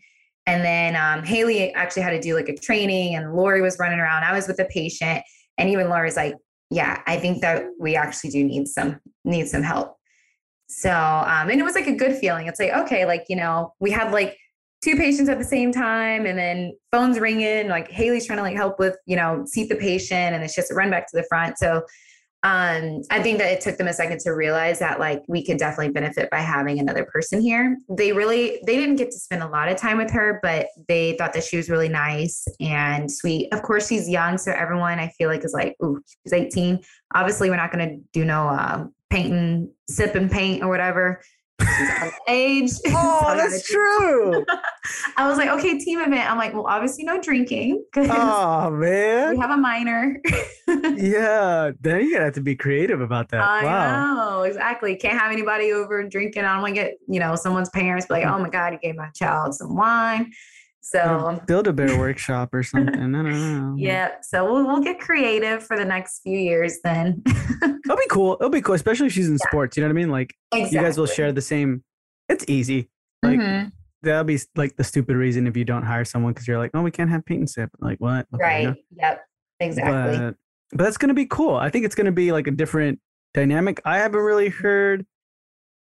[0.47, 3.99] And then um, Haley actually had to do like a training and Lori was running
[3.99, 4.25] around.
[4.25, 5.25] I was with the patient
[5.59, 6.35] and even Lori's like,
[6.71, 9.97] yeah, I think that we actually do need some need some help.
[10.69, 12.47] So um, and it was like a good feeling.
[12.47, 14.37] It's like, okay, like, you know, we had like
[14.83, 18.57] two patients at the same time and then phones ringing, like Haley's trying to like
[18.57, 21.25] help with, you know, seat the patient and it's just a run back to the
[21.29, 21.59] front.
[21.59, 21.83] So
[22.45, 25.57] um, I think that it took them a second to realize that like we could
[25.57, 27.79] definitely benefit by having another person here.
[27.89, 31.17] They really they didn't get to spend a lot of time with her, but they
[31.17, 33.49] thought that she was really nice and sweet.
[33.55, 36.81] Of course, she's young, so everyone I feel like is like, ooh, she's 18.
[37.15, 41.23] Obviously, we're not gonna do no uh, painting, sip and paint or whatever.
[42.29, 42.71] Age.
[42.97, 44.45] Oh, that's true.
[45.17, 46.31] I was like, okay, team event.
[46.31, 50.21] I'm like, well, obviously no drinking Oh man, we have a minor.
[50.69, 51.73] Yeah.
[51.81, 53.41] Then you're gonna have to be creative about that.
[53.41, 54.15] I wow.
[54.15, 54.97] know exactly.
[54.97, 56.45] Can't have anybody over drinking.
[56.45, 58.35] I don't want to get you know someone's parents be like, mm.
[58.35, 60.33] oh my god, you gave my child some wine.
[60.85, 62.95] So Build a bear workshop or something.
[62.95, 63.75] I don't know.
[63.79, 66.79] yeah, so we'll we'll get creative for the next few years.
[66.85, 67.23] Then
[67.63, 68.35] It'll be cool.
[68.39, 69.79] It'll be cool, especially if she's in sports.
[69.79, 70.11] You know what I mean?
[70.11, 71.83] Like you guys will share the same.
[72.29, 72.91] It's easy.
[73.23, 73.73] Like Mhm.
[74.03, 76.83] that'll be like the stupid reason if you don't hire someone because you're like, oh,
[76.83, 77.71] we can't have paint and sip.
[77.81, 78.27] Like what?
[78.35, 78.71] Okay, you know?
[78.73, 78.79] right.
[78.99, 79.25] Yep.
[79.61, 80.19] Exactly.
[80.19, 80.35] But,
[80.73, 81.57] but that's gonna be cool.
[81.57, 83.01] I think it's gonna be like a different
[83.33, 83.81] dynamic.
[83.87, 85.07] I haven't really heard,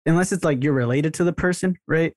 [0.06, 2.14] unless it's like you're related to the person, right?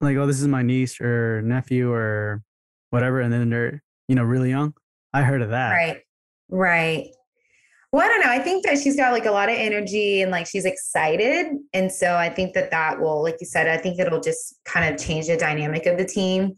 [0.00, 2.42] Like, oh, this is my niece or nephew or
[2.90, 4.74] whatever, and then they're you know really young.
[5.12, 5.70] I heard of that.
[5.70, 6.02] Right.
[6.48, 7.08] Right.
[7.92, 8.30] Well, I don't know.
[8.30, 11.48] I think that she's got like a lot of energy and like she's excited.
[11.72, 14.92] And so I think that that will, like you said, I think it'll just kind
[14.92, 16.54] of change the dynamic of the team.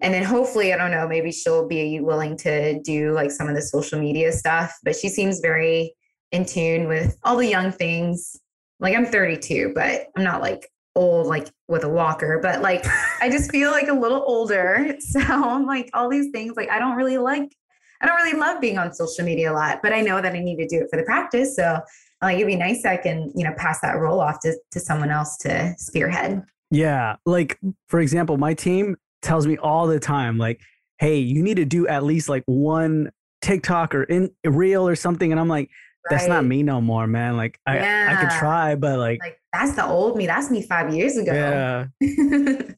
[0.00, 3.56] And then hopefully, I don't know, maybe she'll be willing to do like some of
[3.56, 4.76] the social media stuff.
[4.84, 5.94] But she seems very
[6.30, 8.36] in tune with all the young things.
[8.78, 12.84] Like I'm 32, but I'm not like old, like with a walker, but like
[13.20, 14.96] I just feel like a little older.
[15.00, 17.54] So I'm like, all these things, like I don't really like
[18.00, 20.40] I don't really love being on social media a lot, but I know that I
[20.40, 21.56] need to do it for the practice.
[21.56, 21.80] So
[22.22, 25.10] like it'd be nice I can, you know, pass that role off to, to someone
[25.10, 26.42] else to spearhead.
[26.70, 27.16] Yeah.
[27.24, 30.60] Like, for example, my team tells me all the time, like,
[30.98, 33.10] hey, you need to do at least like one
[33.42, 35.30] TikTok or in reel or something.
[35.30, 35.70] And I'm like,
[36.08, 37.36] that's not me no more, man.
[37.36, 37.78] Like I,
[38.12, 40.26] I could try, but like, Like that's the old me.
[40.26, 41.32] That's me five years ago.
[41.32, 41.86] Yeah.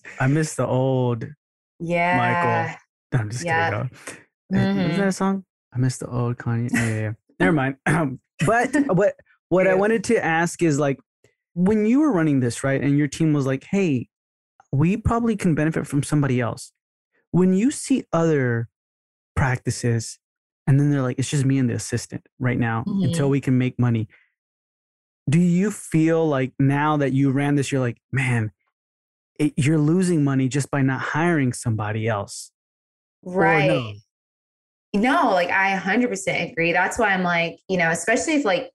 [0.21, 1.25] I miss the old
[1.81, 2.77] yeah.
[3.13, 3.71] No, I'm just Yeah.
[3.71, 3.91] kidding.
[4.51, 4.97] Was Mhm.
[4.97, 5.45] that a song?
[5.73, 6.71] I miss the old Kanye.
[6.73, 7.13] Yeah, yeah, yeah.
[7.39, 7.77] Never mind.
[8.47, 9.15] but what
[9.49, 10.99] what I wanted to ask is like
[11.55, 12.81] when you were running this, right?
[12.83, 14.09] And your team was like, hey,
[14.73, 16.73] we probably can benefit from somebody else.
[17.31, 18.69] When you see other
[19.37, 20.19] practices
[20.67, 23.57] and then they're like, it's just me and the assistant right now until we can
[23.57, 24.09] make money.
[25.29, 28.51] Do you feel like now that you ran this, you're like, man,
[29.39, 32.51] it, you're losing money just by not hiring somebody else?
[33.23, 33.69] Right.
[33.69, 33.95] no?
[34.95, 36.73] No, like I 100% agree.
[36.73, 38.71] That's why I'm like, you know, especially if like,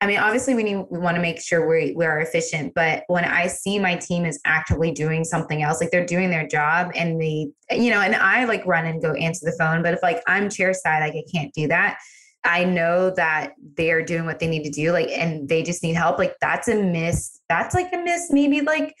[0.00, 3.04] I mean, obviously we need, we want to make sure we, we are efficient, but
[3.06, 6.90] when I see my team is actively doing something else, like they're doing their job
[6.96, 10.02] and they, you know, and I like run and go answer the phone, but if
[10.02, 11.98] like I'm chair side, like I can't do that.
[12.44, 15.94] I know that they're doing what they need to do, like, and they just need
[15.94, 16.18] help.
[16.18, 17.40] Like that's a miss.
[17.48, 18.94] That's like a miss, maybe like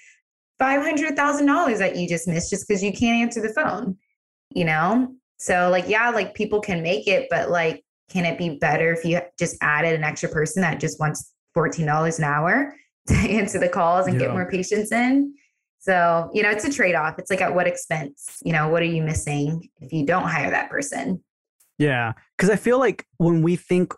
[0.60, 3.96] $500,000 that you just missed just because you can't answer the phone,
[4.54, 5.08] you know?
[5.38, 9.04] So like, yeah, like people can make it, but like, can it be better if
[9.04, 12.76] you just added an extra person that just wants $14 an hour
[13.08, 14.26] to answer the calls and Yeah.
[14.26, 15.34] get more patients in?
[15.80, 17.18] So, you know, it's a trade off.
[17.18, 18.40] It's like at what expense?
[18.44, 21.24] You know, what are you missing if you don't hire that person?
[21.82, 23.92] Yeah, because I feel like when we think,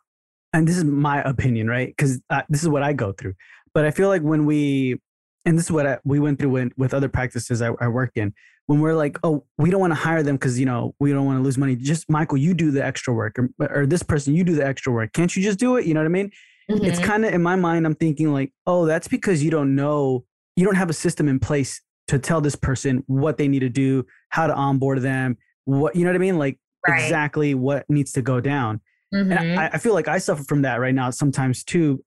[0.52, 1.88] and this is my opinion, right?
[1.88, 3.34] Because uh, this is what I go through.
[3.74, 5.00] But I feel like when we,
[5.44, 8.16] and this is what I, we went through when, with other practices I, I worked
[8.16, 8.32] in,
[8.66, 11.26] when we're like, oh, we don't want to hire them because you know we don't
[11.26, 11.76] want to lose money.
[11.76, 14.90] Just Michael, you do the extra work, or, or this person, you do the extra
[14.92, 15.12] work.
[15.12, 15.84] Can't you just do it?
[15.84, 16.30] You know what I mean?
[16.68, 17.02] It's Mhm.
[17.02, 17.84] kind of in my mind.
[17.84, 20.24] I'm thinking like, oh, that's because you don't know,
[20.56, 23.68] you don't have a system in place to tell this person what they need to
[23.68, 27.02] do, how to onboard them, what you know what I mean, like Right.
[27.02, 28.80] exactly what needs to go down.
[29.12, 29.36] Mhm.
[29.36, 32.04] And I, I feel like I suffer from that right now sometimes too.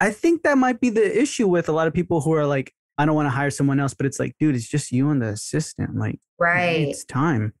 [0.00, 2.72] I think that might be the issue with a lot of people who are like,
[2.96, 5.20] I don't want to hire someone else, but it's like, dude, it's just you and
[5.20, 5.96] the assistant.
[5.96, 6.88] Like, right.
[6.88, 7.54] it's time.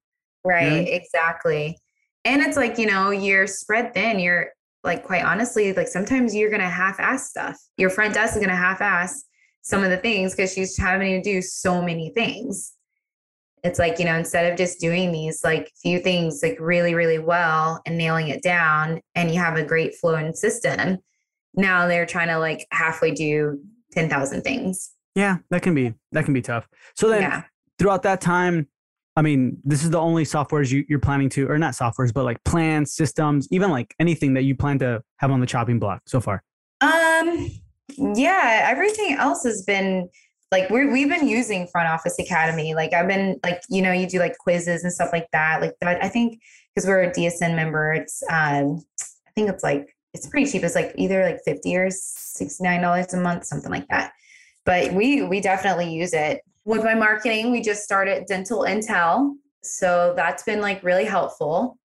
[0.44, 1.78] Right, exactly.
[2.24, 4.18] And it's like, you know, you're spread thin.
[4.18, 4.50] You're
[4.84, 7.58] like, quite honestly, like sometimes you're going to half ass stuff.
[7.76, 9.24] Your front desk is going to half ass
[9.62, 12.72] some of the things because she's having to do so many things.
[13.62, 17.18] It's like, you know, instead of just doing these like few things like really, really
[17.18, 20.98] well and nailing it down, and you have a great flow and system,
[21.54, 23.60] now they're trying to like halfway do
[23.92, 24.92] 10,000 things.
[25.14, 26.68] Yeah, that can be that can be tough.
[26.94, 27.42] So then Yeah.
[27.78, 28.68] throughout that time,
[29.16, 32.24] I mean, this is the only softwares you, you're planning to, or not softwares, but
[32.24, 36.02] like plans, systems, even like anything that you plan to have on the chopping block
[36.06, 36.42] so far.
[36.80, 37.50] Um,
[38.14, 40.08] yeah, everything else has been
[40.50, 42.74] like we're we've been using Front Office Academy.
[42.74, 45.60] Like I've been like, you know, you do like quizzes and stuff like that.
[45.60, 46.40] Like that, I think
[46.74, 48.82] because we're a DSN member, it's um
[49.26, 50.64] I think it's like it's pretty cheap.
[50.64, 54.12] It's like either like 50 or $69 a month, something like that.
[54.64, 56.42] But we we definitely use it.
[56.64, 59.34] With my marketing, we just started dental intel.
[59.62, 61.78] So that's been like really helpful.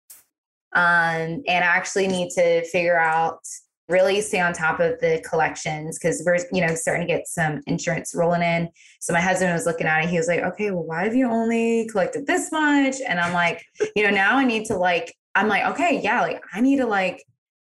[0.74, 3.40] Um, and I actually need to figure out
[3.88, 7.62] really stay on top of the collections because we're you know starting to get some
[7.68, 8.70] insurance rolling in.
[9.00, 11.30] So my husband was looking at it he was like okay well why have you
[11.30, 12.96] only collected this much?
[13.08, 13.64] And i'm like
[13.96, 16.88] you know now i need to like i'm like okay yeah like i need to
[16.88, 17.24] like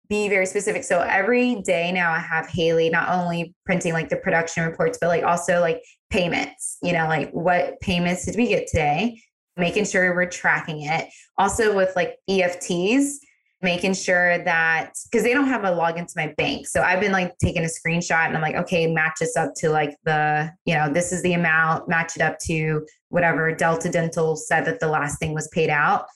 [0.08, 0.84] be very specific.
[0.84, 5.08] So every day now i have haley not only printing like the production reports but
[5.08, 9.20] like also like payments you know like what payments did we get today?
[9.58, 11.08] Making sure we're tracking it.
[11.36, 13.18] Also with like efts
[13.60, 16.66] making sure that because they don't have a login to my bank.
[16.66, 19.70] So I've been like taking a screenshot and I'm like, okay, match this up to
[19.70, 24.36] like the, you know, this is the amount, match it up to whatever Delta Dental
[24.36, 26.06] said that the last thing was paid out.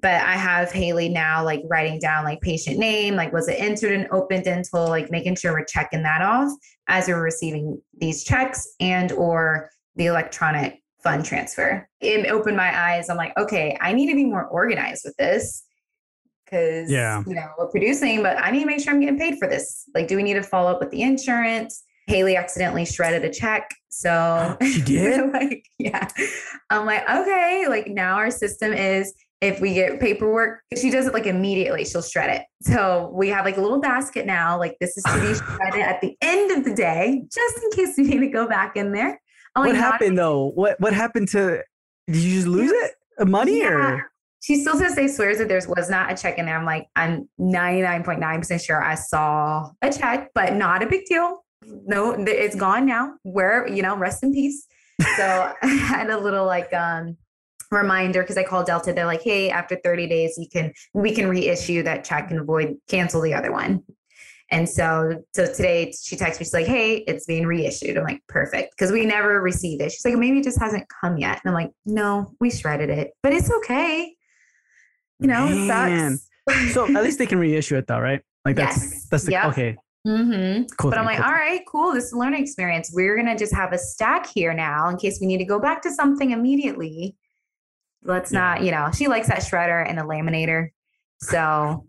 [0.00, 3.92] But I have Haley now like writing down like patient name, like was it entered
[3.92, 6.50] in open dental, like making sure we're checking that off
[6.88, 11.88] as we're receiving these checks and or the electronic fund transfer.
[12.00, 13.08] It opened my eyes.
[13.08, 15.64] I'm like, okay, I need to be more organized with this
[16.52, 17.22] because Yeah.
[17.26, 19.84] you know we're producing, but I need to make sure I'm getting paid for this.
[19.94, 21.82] Like, do we need to follow up with the insurance?
[22.08, 25.32] Haley accidentally shredded a check, so She did?
[25.32, 26.08] like, yeah.
[26.70, 31.14] I'm like, okay, like now our system is if we get paperwork, she does it
[31.14, 31.84] like immediately.
[31.84, 32.42] She'll shred it.
[32.62, 34.58] So we have like a little basket now.
[34.58, 37.94] Like this is to be shredded at the end of the day, just in case
[37.96, 39.20] we need to go back in there.
[39.56, 40.50] I'm what like, happened though?
[40.54, 41.62] What what happened to
[42.08, 43.28] did you just lose it?
[43.28, 43.68] Money Yeah.
[43.68, 44.11] or
[44.42, 46.56] She still this day swears that there was not a check in there.
[46.56, 51.44] I'm like, I'm 99.9% sure I saw a check, but not a big deal.
[51.64, 53.14] No, it's gone now.
[53.22, 54.66] Where, you know, rest in peace.
[55.16, 57.16] So I had a little like um
[57.70, 58.92] reminder because I called Delta.
[58.92, 62.74] They're like, hey, after 30 days, you can we can reissue that check and avoid
[62.88, 63.84] cancel the other one.
[64.50, 67.96] And so, so today she texts me, she's like, Hey, it's being reissued.
[67.96, 68.76] I'm like, perfect.
[68.76, 69.92] Cause we never received it.
[69.92, 71.40] She's like, maybe it just hasn't come yet.
[71.44, 74.14] And I'm like, no, we shredded it, but it's okay.
[75.22, 76.18] You know, it Man.
[76.18, 76.28] sucks.
[76.74, 78.20] So at least they can reissue it though, right?
[78.44, 79.06] Like that's Yes.
[79.10, 79.44] that's the Yep.
[79.46, 79.76] okay.
[80.04, 80.90] hmm Cool.
[80.90, 81.38] But I'm like, cool all thing.
[81.40, 81.92] right, cool.
[81.94, 82.90] This is a learning experience.
[82.92, 85.82] We're gonna just have a stack here now in case we need to go back
[85.82, 87.14] to something immediately.
[88.02, 88.40] Let's Yeah.
[88.40, 90.70] not, you know, she likes that shredder and the laminator.
[91.20, 91.86] So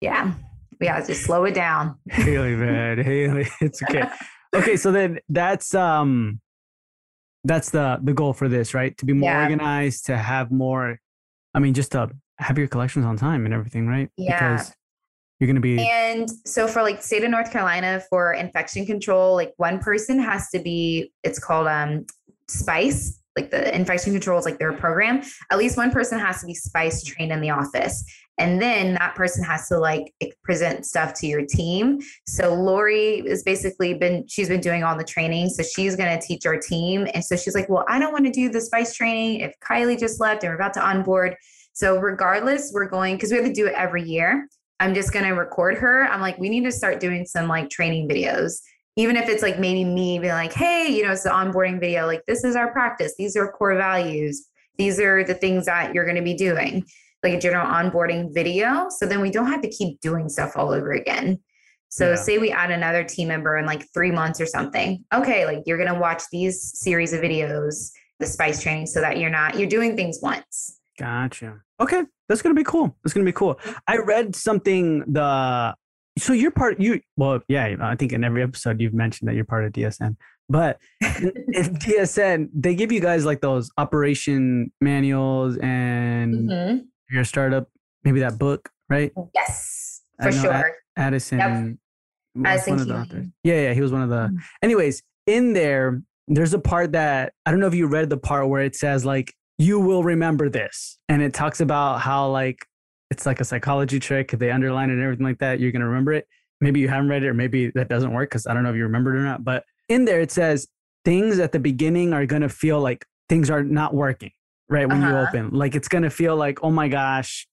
[0.00, 0.34] yeah,
[0.80, 1.96] we gotta just slow it down.
[2.10, 4.08] Haley, man, Haley, it's okay.
[4.54, 6.40] Okay, so then that's um,
[7.44, 8.96] that's the the goal for this, right?
[8.98, 9.42] To be more Yeah.
[9.44, 10.98] organized, to have more.
[11.54, 14.10] I mean, just to have your collections on time and everything, right?
[14.16, 14.56] Yeah.
[14.56, 14.72] Because
[15.38, 19.52] you're gonna be And so for like state of North Carolina for infection control, like
[19.56, 22.06] one person has to be, it's called um
[22.48, 25.22] SPICE, like the infection control is like their program.
[25.50, 28.04] At least one person has to be SPICE trained in the office.
[28.38, 30.12] And then that person has to like
[30.42, 32.00] present stuff to your team.
[32.26, 35.50] So Lori has basically been, she's been doing all the training.
[35.50, 37.06] So she's going to teach our team.
[37.14, 39.98] And so she's like, well, I don't want to do the SPICE training if Kylie
[39.98, 41.36] just left and we're about to onboard.
[41.72, 44.46] So regardless, we're going, because we have to do it every year.
[44.80, 46.04] I'm just going to record her.
[46.04, 48.60] I'm like, we need to start doing some like training videos,
[48.96, 52.06] even if it's like maybe me being like, hey, you know, it's the onboarding video.
[52.06, 53.14] Like, this is our practice.
[53.16, 54.48] These are core values.
[54.78, 56.84] These are the things that you're going to be doing,
[57.22, 58.88] like a general onboarding video.
[58.88, 61.38] So then we don't have to keep doing stuff all over again.
[61.88, 62.16] So, Yeah.
[62.16, 65.04] say we add another team member in like three months or something.
[65.14, 69.18] Okay, like you're going to watch these series of videos, the spice training, so that
[69.18, 70.80] you're not, you're doing things once.
[70.98, 71.60] Gotcha.
[71.80, 72.96] Okay, that's gonna be cool.
[73.02, 73.58] That's gonna be cool.
[73.86, 75.00] I read something.
[75.12, 75.74] The
[76.18, 76.78] so you're part.
[76.80, 77.74] You well, yeah.
[77.80, 80.16] I think in every episode you've mentioned that you're part of DSN.
[80.48, 81.32] But in,
[81.76, 86.84] DSN, they give you guys like those operation manuals and Mhm.
[87.10, 87.68] your startup,
[88.04, 89.12] maybe that book, right?
[89.34, 90.52] Yes, for sure.
[90.52, 91.78] Ad- Addison.
[92.34, 93.26] was Addison one of the authors.
[93.44, 94.28] Yeah, yeah, he was one of the.
[94.28, 94.36] Mhm.
[94.62, 98.48] Anyways, in there, there's a part that I don't know if you read the part
[98.48, 102.66] where it says like you will remember this, and it talks about how like
[103.10, 104.30] it's like a psychology trick.
[104.30, 106.26] They underline it and everything like that, you're gonna remember it.
[106.60, 108.76] Maybe you haven't read it, or maybe that doesn't work because I don't know if
[108.76, 109.44] you remembered it or not.
[109.44, 110.68] But in there, it says
[111.04, 114.30] things at the beginning are gonna feel like things are not working
[114.68, 115.26] right when you Uh-huh.
[115.28, 115.50] open.
[115.50, 117.46] Like it's gonna feel like, oh my gosh,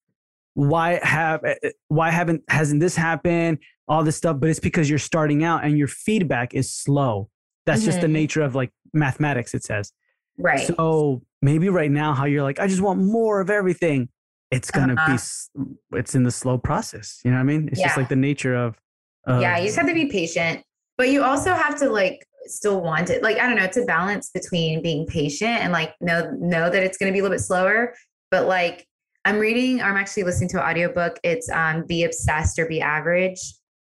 [0.53, 1.55] why have eh,
[1.87, 3.59] why haven't hasn't this happened?
[3.87, 7.29] All this stuff, but it's because you're starting out and your feedback is slow.
[7.65, 8.11] That's just the Mhm.
[8.11, 9.53] nature of like mathematics.
[9.53, 9.91] It says.
[10.37, 10.59] Right.
[10.59, 14.09] So maybe right now, how you're like, I just want more of everything.
[14.51, 15.17] It's gonna Uh-huh.
[15.61, 17.19] be, it's in the slow process.
[17.23, 17.69] You know what I mean?
[17.71, 18.77] It's just like the nature of.
[19.25, 20.63] of yeah, you just have to be patient,
[20.97, 23.21] but you also have to like still want it.
[23.21, 26.81] Like I don't know, it's a balance between being patient and like know know that
[26.83, 27.93] it's going to be a little bit slower.
[28.31, 28.87] But like
[29.25, 31.19] I'm reading, or I'm actually listening to an audiobook.
[31.23, 33.39] It's um Be Obsessed or Be Average.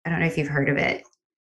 [0.04, 1.04] I don't know if you've heard of it.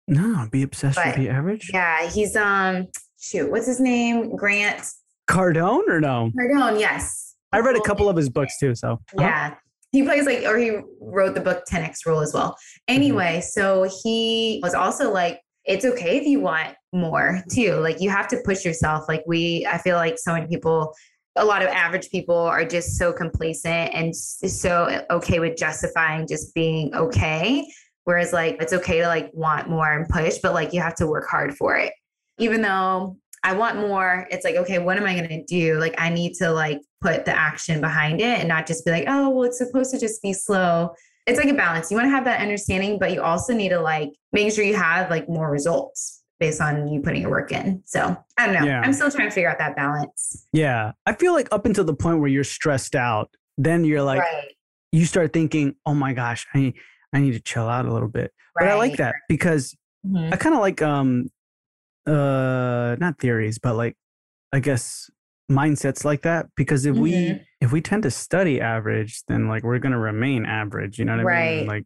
[0.08, 1.72] No, be obsessed But- the average.
[1.74, 2.88] Yeah, he's um
[3.20, 4.36] shoot, what's his name?
[4.36, 4.84] Grant
[5.30, 6.32] Cardone or no?
[6.38, 6.80] Cardone.
[6.80, 8.76] Yes, I read a couple of his books too.
[8.76, 9.22] So uh-huh.
[9.22, 9.56] Yeah.
[9.92, 12.56] He plays like, or he wrote the book 10X Rule as well.
[12.88, 17.74] Anyway, so he was also like, it's okay if you want more too.
[17.76, 19.06] Like, you have to push yourself.
[19.08, 20.94] Like, we, I feel like so many people,
[21.36, 26.54] a lot of average people are just so complacent and so okay with justifying just
[26.54, 27.68] being okay.
[28.04, 31.08] Whereas, like, it's okay to like want more and push, but like, you have to
[31.08, 31.94] work hard for it.
[32.38, 34.28] Even though I want more.
[34.32, 35.80] It's like, okay, what am I going to do?
[35.80, 39.06] Like, I need to like put the action behind it and not just be like,
[39.08, 40.90] oh, well, it's supposed to just be slow.
[41.26, 41.92] It's like a balance.
[41.92, 44.76] You want to have that understanding, but you also need to like make sure you
[44.76, 47.82] have like more results based on you putting your work in.
[47.86, 48.66] So I don't know.
[48.66, 48.82] Yeah.
[48.82, 50.48] I'm still trying to figure out that balance.
[50.54, 54.20] yeah, I feel like up until the point where you're stressed out, then you're like,
[54.22, 54.54] right.
[54.92, 56.74] you start thinking, oh my gosh, I
[57.14, 58.32] I need to chill out a little bit.
[58.56, 59.76] But I like that because
[60.08, 60.32] Mhm.
[60.34, 61.30] I kind of like um
[62.10, 63.96] uh not theories, but like
[64.52, 65.10] I guess
[65.52, 67.42] mindsets like that because if we Mhm.
[67.62, 71.00] if we tend to study average, then like we're gonna remain average.
[71.00, 71.58] You know what I mean?
[71.60, 71.68] Right.
[71.68, 71.84] Like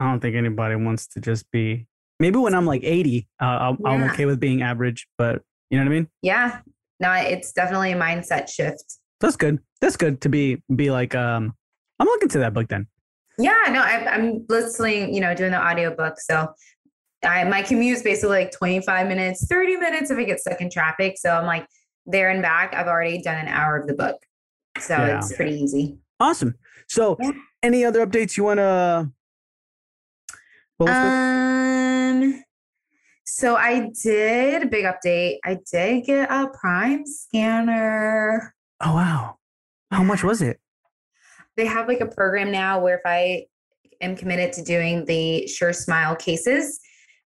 [0.00, 1.86] I don't think anybody wants to just be.
[2.18, 5.06] Maybe when I'm like 80, uh, I'm, I'm okay with being average.
[5.16, 6.08] But you know what I mean?
[6.22, 6.60] Yeah.
[6.98, 8.84] No, it's definitely a mindset shift.
[9.20, 9.58] That's good.
[9.80, 11.54] That's good to be be like um.
[11.98, 12.86] I'm looking to that book then.
[13.38, 16.18] Yeah, no, I, I'm listening, you know, doing the audiobook.
[16.18, 16.48] So
[17.24, 20.70] I, my commute is basically like 25 minutes, 30 minutes if I get stuck in
[20.70, 21.18] traffic.
[21.18, 21.66] So I'm like
[22.06, 22.74] there and back.
[22.74, 24.16] I've already done an hour of the book.
[24.78, 25.18] So Yeah.
[25.18, 25.98] it's pretty easy.
[26.18, 26.54] Awesome.
[26.88, 27.32] So, Yeah.
[27.62, 29.10] any other updates you want to?
[30.80, 32.42] Um,
[33.26, 35.36] so I did a big update.
[35.44, 38.54] I did get a Prime scanner.
[38.82, 39.36] oh wow,
[39.90, 40.58] how much was it?
[41.56, 43.44] They have like a program now where if I
[44.00, 46.80] am committed to doing the Sure Smile cases.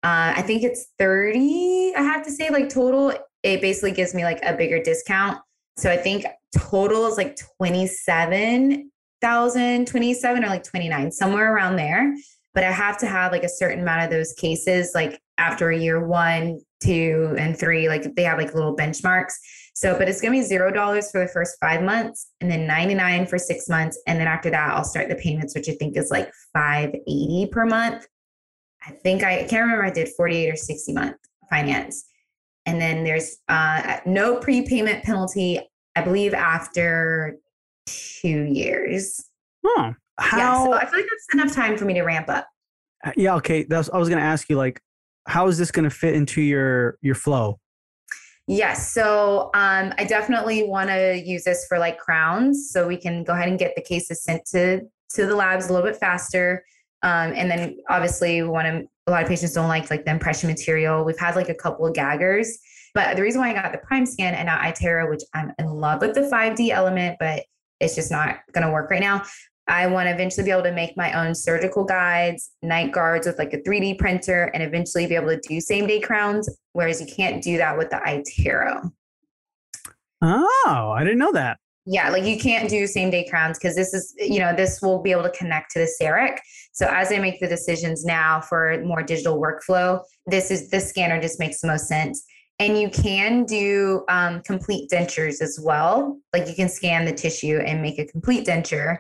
[0.05, 3.15] Uh, I think it's 30, I have to say, like total.
[3.43, 5.39] It basically gives me like a bigger discount.
[5.77, 6.27] So I think
[6.57, 12.15] total is like 27,000, 27 or like 29, somewhere around there.
[12.55, 16.07] But I have to have like a certain amount of those cases, like after year
[16.07, 19.33] one, two, and three, like they have like little benchmarks.
[19.75, 23.27] So, but it's gonna be zero dollars for the first five months and then 99
[23.27, 24.01] for six months.
[24.07, 27.65] And then after that, I'll start the payments, which I think is like 580 per
[27.65, 28.07] month.
[28.87, 31.17] I think I, I can't remember I did 48 or 60 month
[31.51, 32.05] finance.
[32.67, 35.61] And then there's uh, no prepayment penalty,
[35.97, 37.37] I believe, after
[37.87, 39.21] two years.
[39.65, 40.39] Oh, how?
[40.39, 42.47] Yeah, so I feel like that's enough time for me to ramp up.
[43.17, 43.65] Yeah, okay.
[43.65, 44.81] That's I was gonna ask you like,
[45.27, 47.59] how is this gonna fit into your your flow?
[48.47, 48.93] Yes.
[48.93, 53.33] So um, I definitely want to use this for like crowns, so we can go
[53.33, 54.83] ahead and get the cases sent to
[55.15, 56.65] to the labs a little bit faster.
[57.03, 58.87] Um, and then obviously we want to.
[59.09, 61.05] A lot of patients don't like like the impression material.
[61.05, 62.57] We've had like a couple of gaggers,
[62.95, 65.67] but the reason why I got the Prime Scan and not iTero, which I'm in
[65.67, 67.43] love with the 5D element, but
[67.81, 69.25] it's just not going to work right now.
[69.69, 73.39] I want to eventually be able to make my own surgical guides, night guards with
[73.39, 76.49] like a 3D printer, and eventually be able to do same day crowns.
[76.73, 78.91] Whereas you can't do that with the iTero.
[80.21, 81.59] Oh, I didn't know that.
[81.85, 85.03] Yeah, like you can't do same day crowns because this is, you know, this will
[85.03, 86.39] be able to connect to the CEREC.
[86.73, 91.21] So as I make the decisions now for more digital workflow, this is this scanner
[91.21, 92.25] just makes the most sense.
[92.59, 96.19] And you can do um, complete dentures as well.
[96.33, 98.99] Like you can scan the tissue and make a complete denture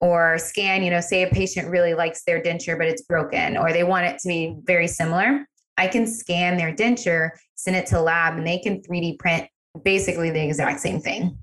[0.00, 3.72] or scan, you know, say a patient really likes their denture, but it's broken, or
[3.72, 5.46] they want it to be very similar.
[5.76, 9.46] I can scan their denture, send it to lab, and they can 3D print
[9.84, 11.38] basically the exact same thing.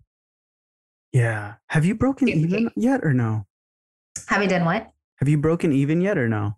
[1.14, 1.56] Yeah.
[1.68, 3.46] Have you broken even yet or no?
[4.28, 4.92] Have you done what?
[5.18, 6.58] Have you broken even yet or no?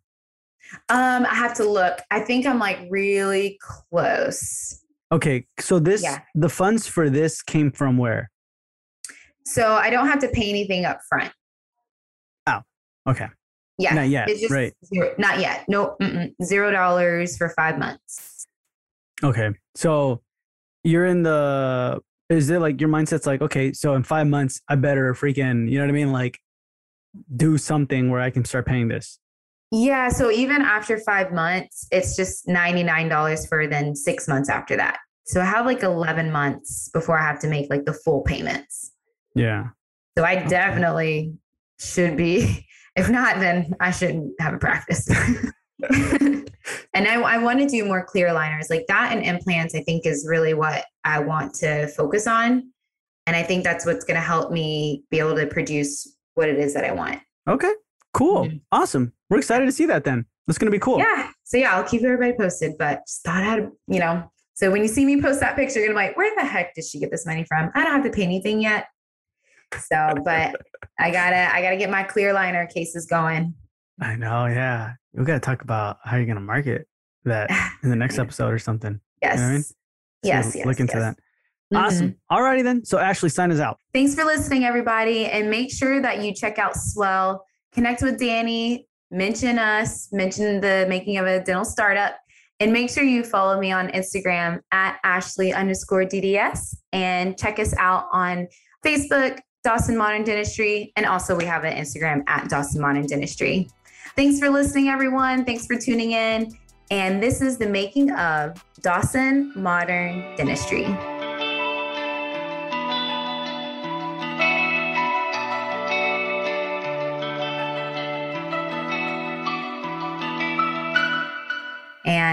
[0.89, 1.99] Um, I have to look.
[2.11, 4.83] I think I'm like really close.
[5.11, 5.45] Okay.
[5.59, 6.19] So this Yeah.
[6.35, 8.29] the funds for this came from where?
[9.45, 11.31] So I don't have to pay anything up front.
[12.45, 12.61] Oh,
[13.07, 13.27] okay.
[13.79, 13.93] Yeah.
[13.95, 14.29] Not yet.
[14.29, 14.73] It's just Right.
[14.85, 15.65] zero, not yet.
[15.67, 15.95] No,
[16.43, 18.45] zero dollars for five months.
[19.23, 19.49] Okay.
[19.75, 20.21] So
[20.83, 21.99] you're in the
[22.29, 25.79] is it like your mindset's like, okay, so in five months I better freaking, you
[25.79, 26.11] know what I mean?
[26.11, 26.39] Like
[27.35, 29.19] do something where I can start paying this.
[29.71, 30.09] Yeah.
[30.09, 34.97] So even after five months, it's just $99 for then six months after that.
[35.25, 38.91] So I have like 11 months before I have to make like the full payments.
[39.35, 39.67] Yeah.
[40.17, 41.33] So I definitely
[41.79, 42.65] should be.
[42.95, 45.07] If not, then I shouldn't have a practice.
[45.89, 50.05] and I, I want to do more clear aligners like that and implants, I think
[50.05, 52.73] is really what I want to focus on.
[53.25, 56.57] And I think that's what's going to help me be able to produce what it
[56.57, 57.19] is that I want.
[57.47, 57.71] Okay.
[58.13, 58.45] Cool.
[58.45, 58.61] Mhm.
[58.71, 59.13] Awesome.
[59.29, 60.25] We're excited to see that then.
[60.47, 60.97] That's gonna be cool.
[60.97, 61.29] Yeah.
[61.43, 64.87] So yeah, I'll keep everybody posted, but just thought I'd, you know, so when you
[64.87, 67.11] see me post that picture, you're gonna be like, where the heck did she get
[67.11, 67.69] this money from?
[67.75, 68.87] I don't have to pay anything yet.
[69.73, 70.55] So, but
[70.99, 73.53] I gotta, I gotta get my clear aligner cases going.
[74.01, 74.93] I know, yeah.
[75.13, 76.87] We gotta talk about how you're gonna market
[77.25, 77.49] that
[77.83, 78.99] in the next episode or something.
[79.21, 79.37] Yes.
[79.37, 79.63] know I mean?
[79.63, 79.75] So
[80.23, 80.55] Yes.
[80.55, 80.65] Yes.
[80.65, 81.15] Look into yes.
[81.15, 81.19] that.
[81.73, 82.11] Awesome.
[82.11, 82.35] Mm-hmm.
[82.35, 82.83] Alrighty then.
[82.83, 83.79] So Ashley, sign us out.
[83.93, 85.25] Thanks for listening, everybody.
[85.25, 90.85] And make sure that you check out Swell, connect with Danny, mention us, mention the
[90.89, 92.15] making of a dental startup,
[92.59, 97.73] and make sure you follow me on Instagram at Ashley underscore DDS and check us
[97.77, 98.47] out on
[98.83, 100.91] Facebook, Dawson Modern Dentistry.
[100.95, 103.69] And also, we have an Instagram at Dawson Modern Dentistry.
[104.15, 105.45] Thanks for listening, everyone.
[105.45, 106.57] Thanks for tuning in.
[106.91, 110.85] And this is the making of Dawson Modern Dentistry.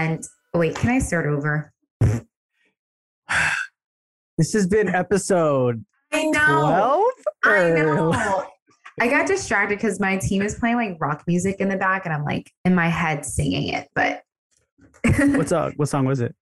[0.07, 1.71] And wait, can I start over?
[4.37, 7.11] This has been episode I know.
[7.43, 7.55] 12.
[7.55, 8.45] I know.
[9.01, 12.13] I got distracted because my team is playing like rock music in the back, and
[12.13, 13.87] I'm like in my head singing it.
[13.95, 14.21] But
[15.17, 15.73] What's up?
[15.77, 16.35] What song was it?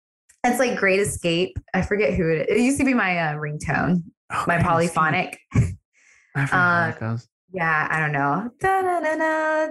[0.43, 1.57] it's like Great Escape.
[1.73, 2.57] I forget who it is.
[2.57, 4.67] It used to be my uh, ringtone, Oh, my Great Escape.
[4.67, 5.39] polyphonic.
[6.35, 7.17] I forgot Uh.
[7.53, 8.51] Yeah, I don't know.
[8.59, 9.69] Da-da-da-da,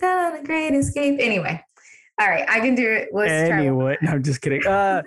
[0.00, 1.20] da-da, Great Escape.
[1.20, 1.62] Anyway,
[2.20, 3.08] all right, I can do it.
[3.12, 3.30] Let's.
[3.30, 4.66] Anyway, no, I'm just kidding.
[4.66, 5.02] Uh,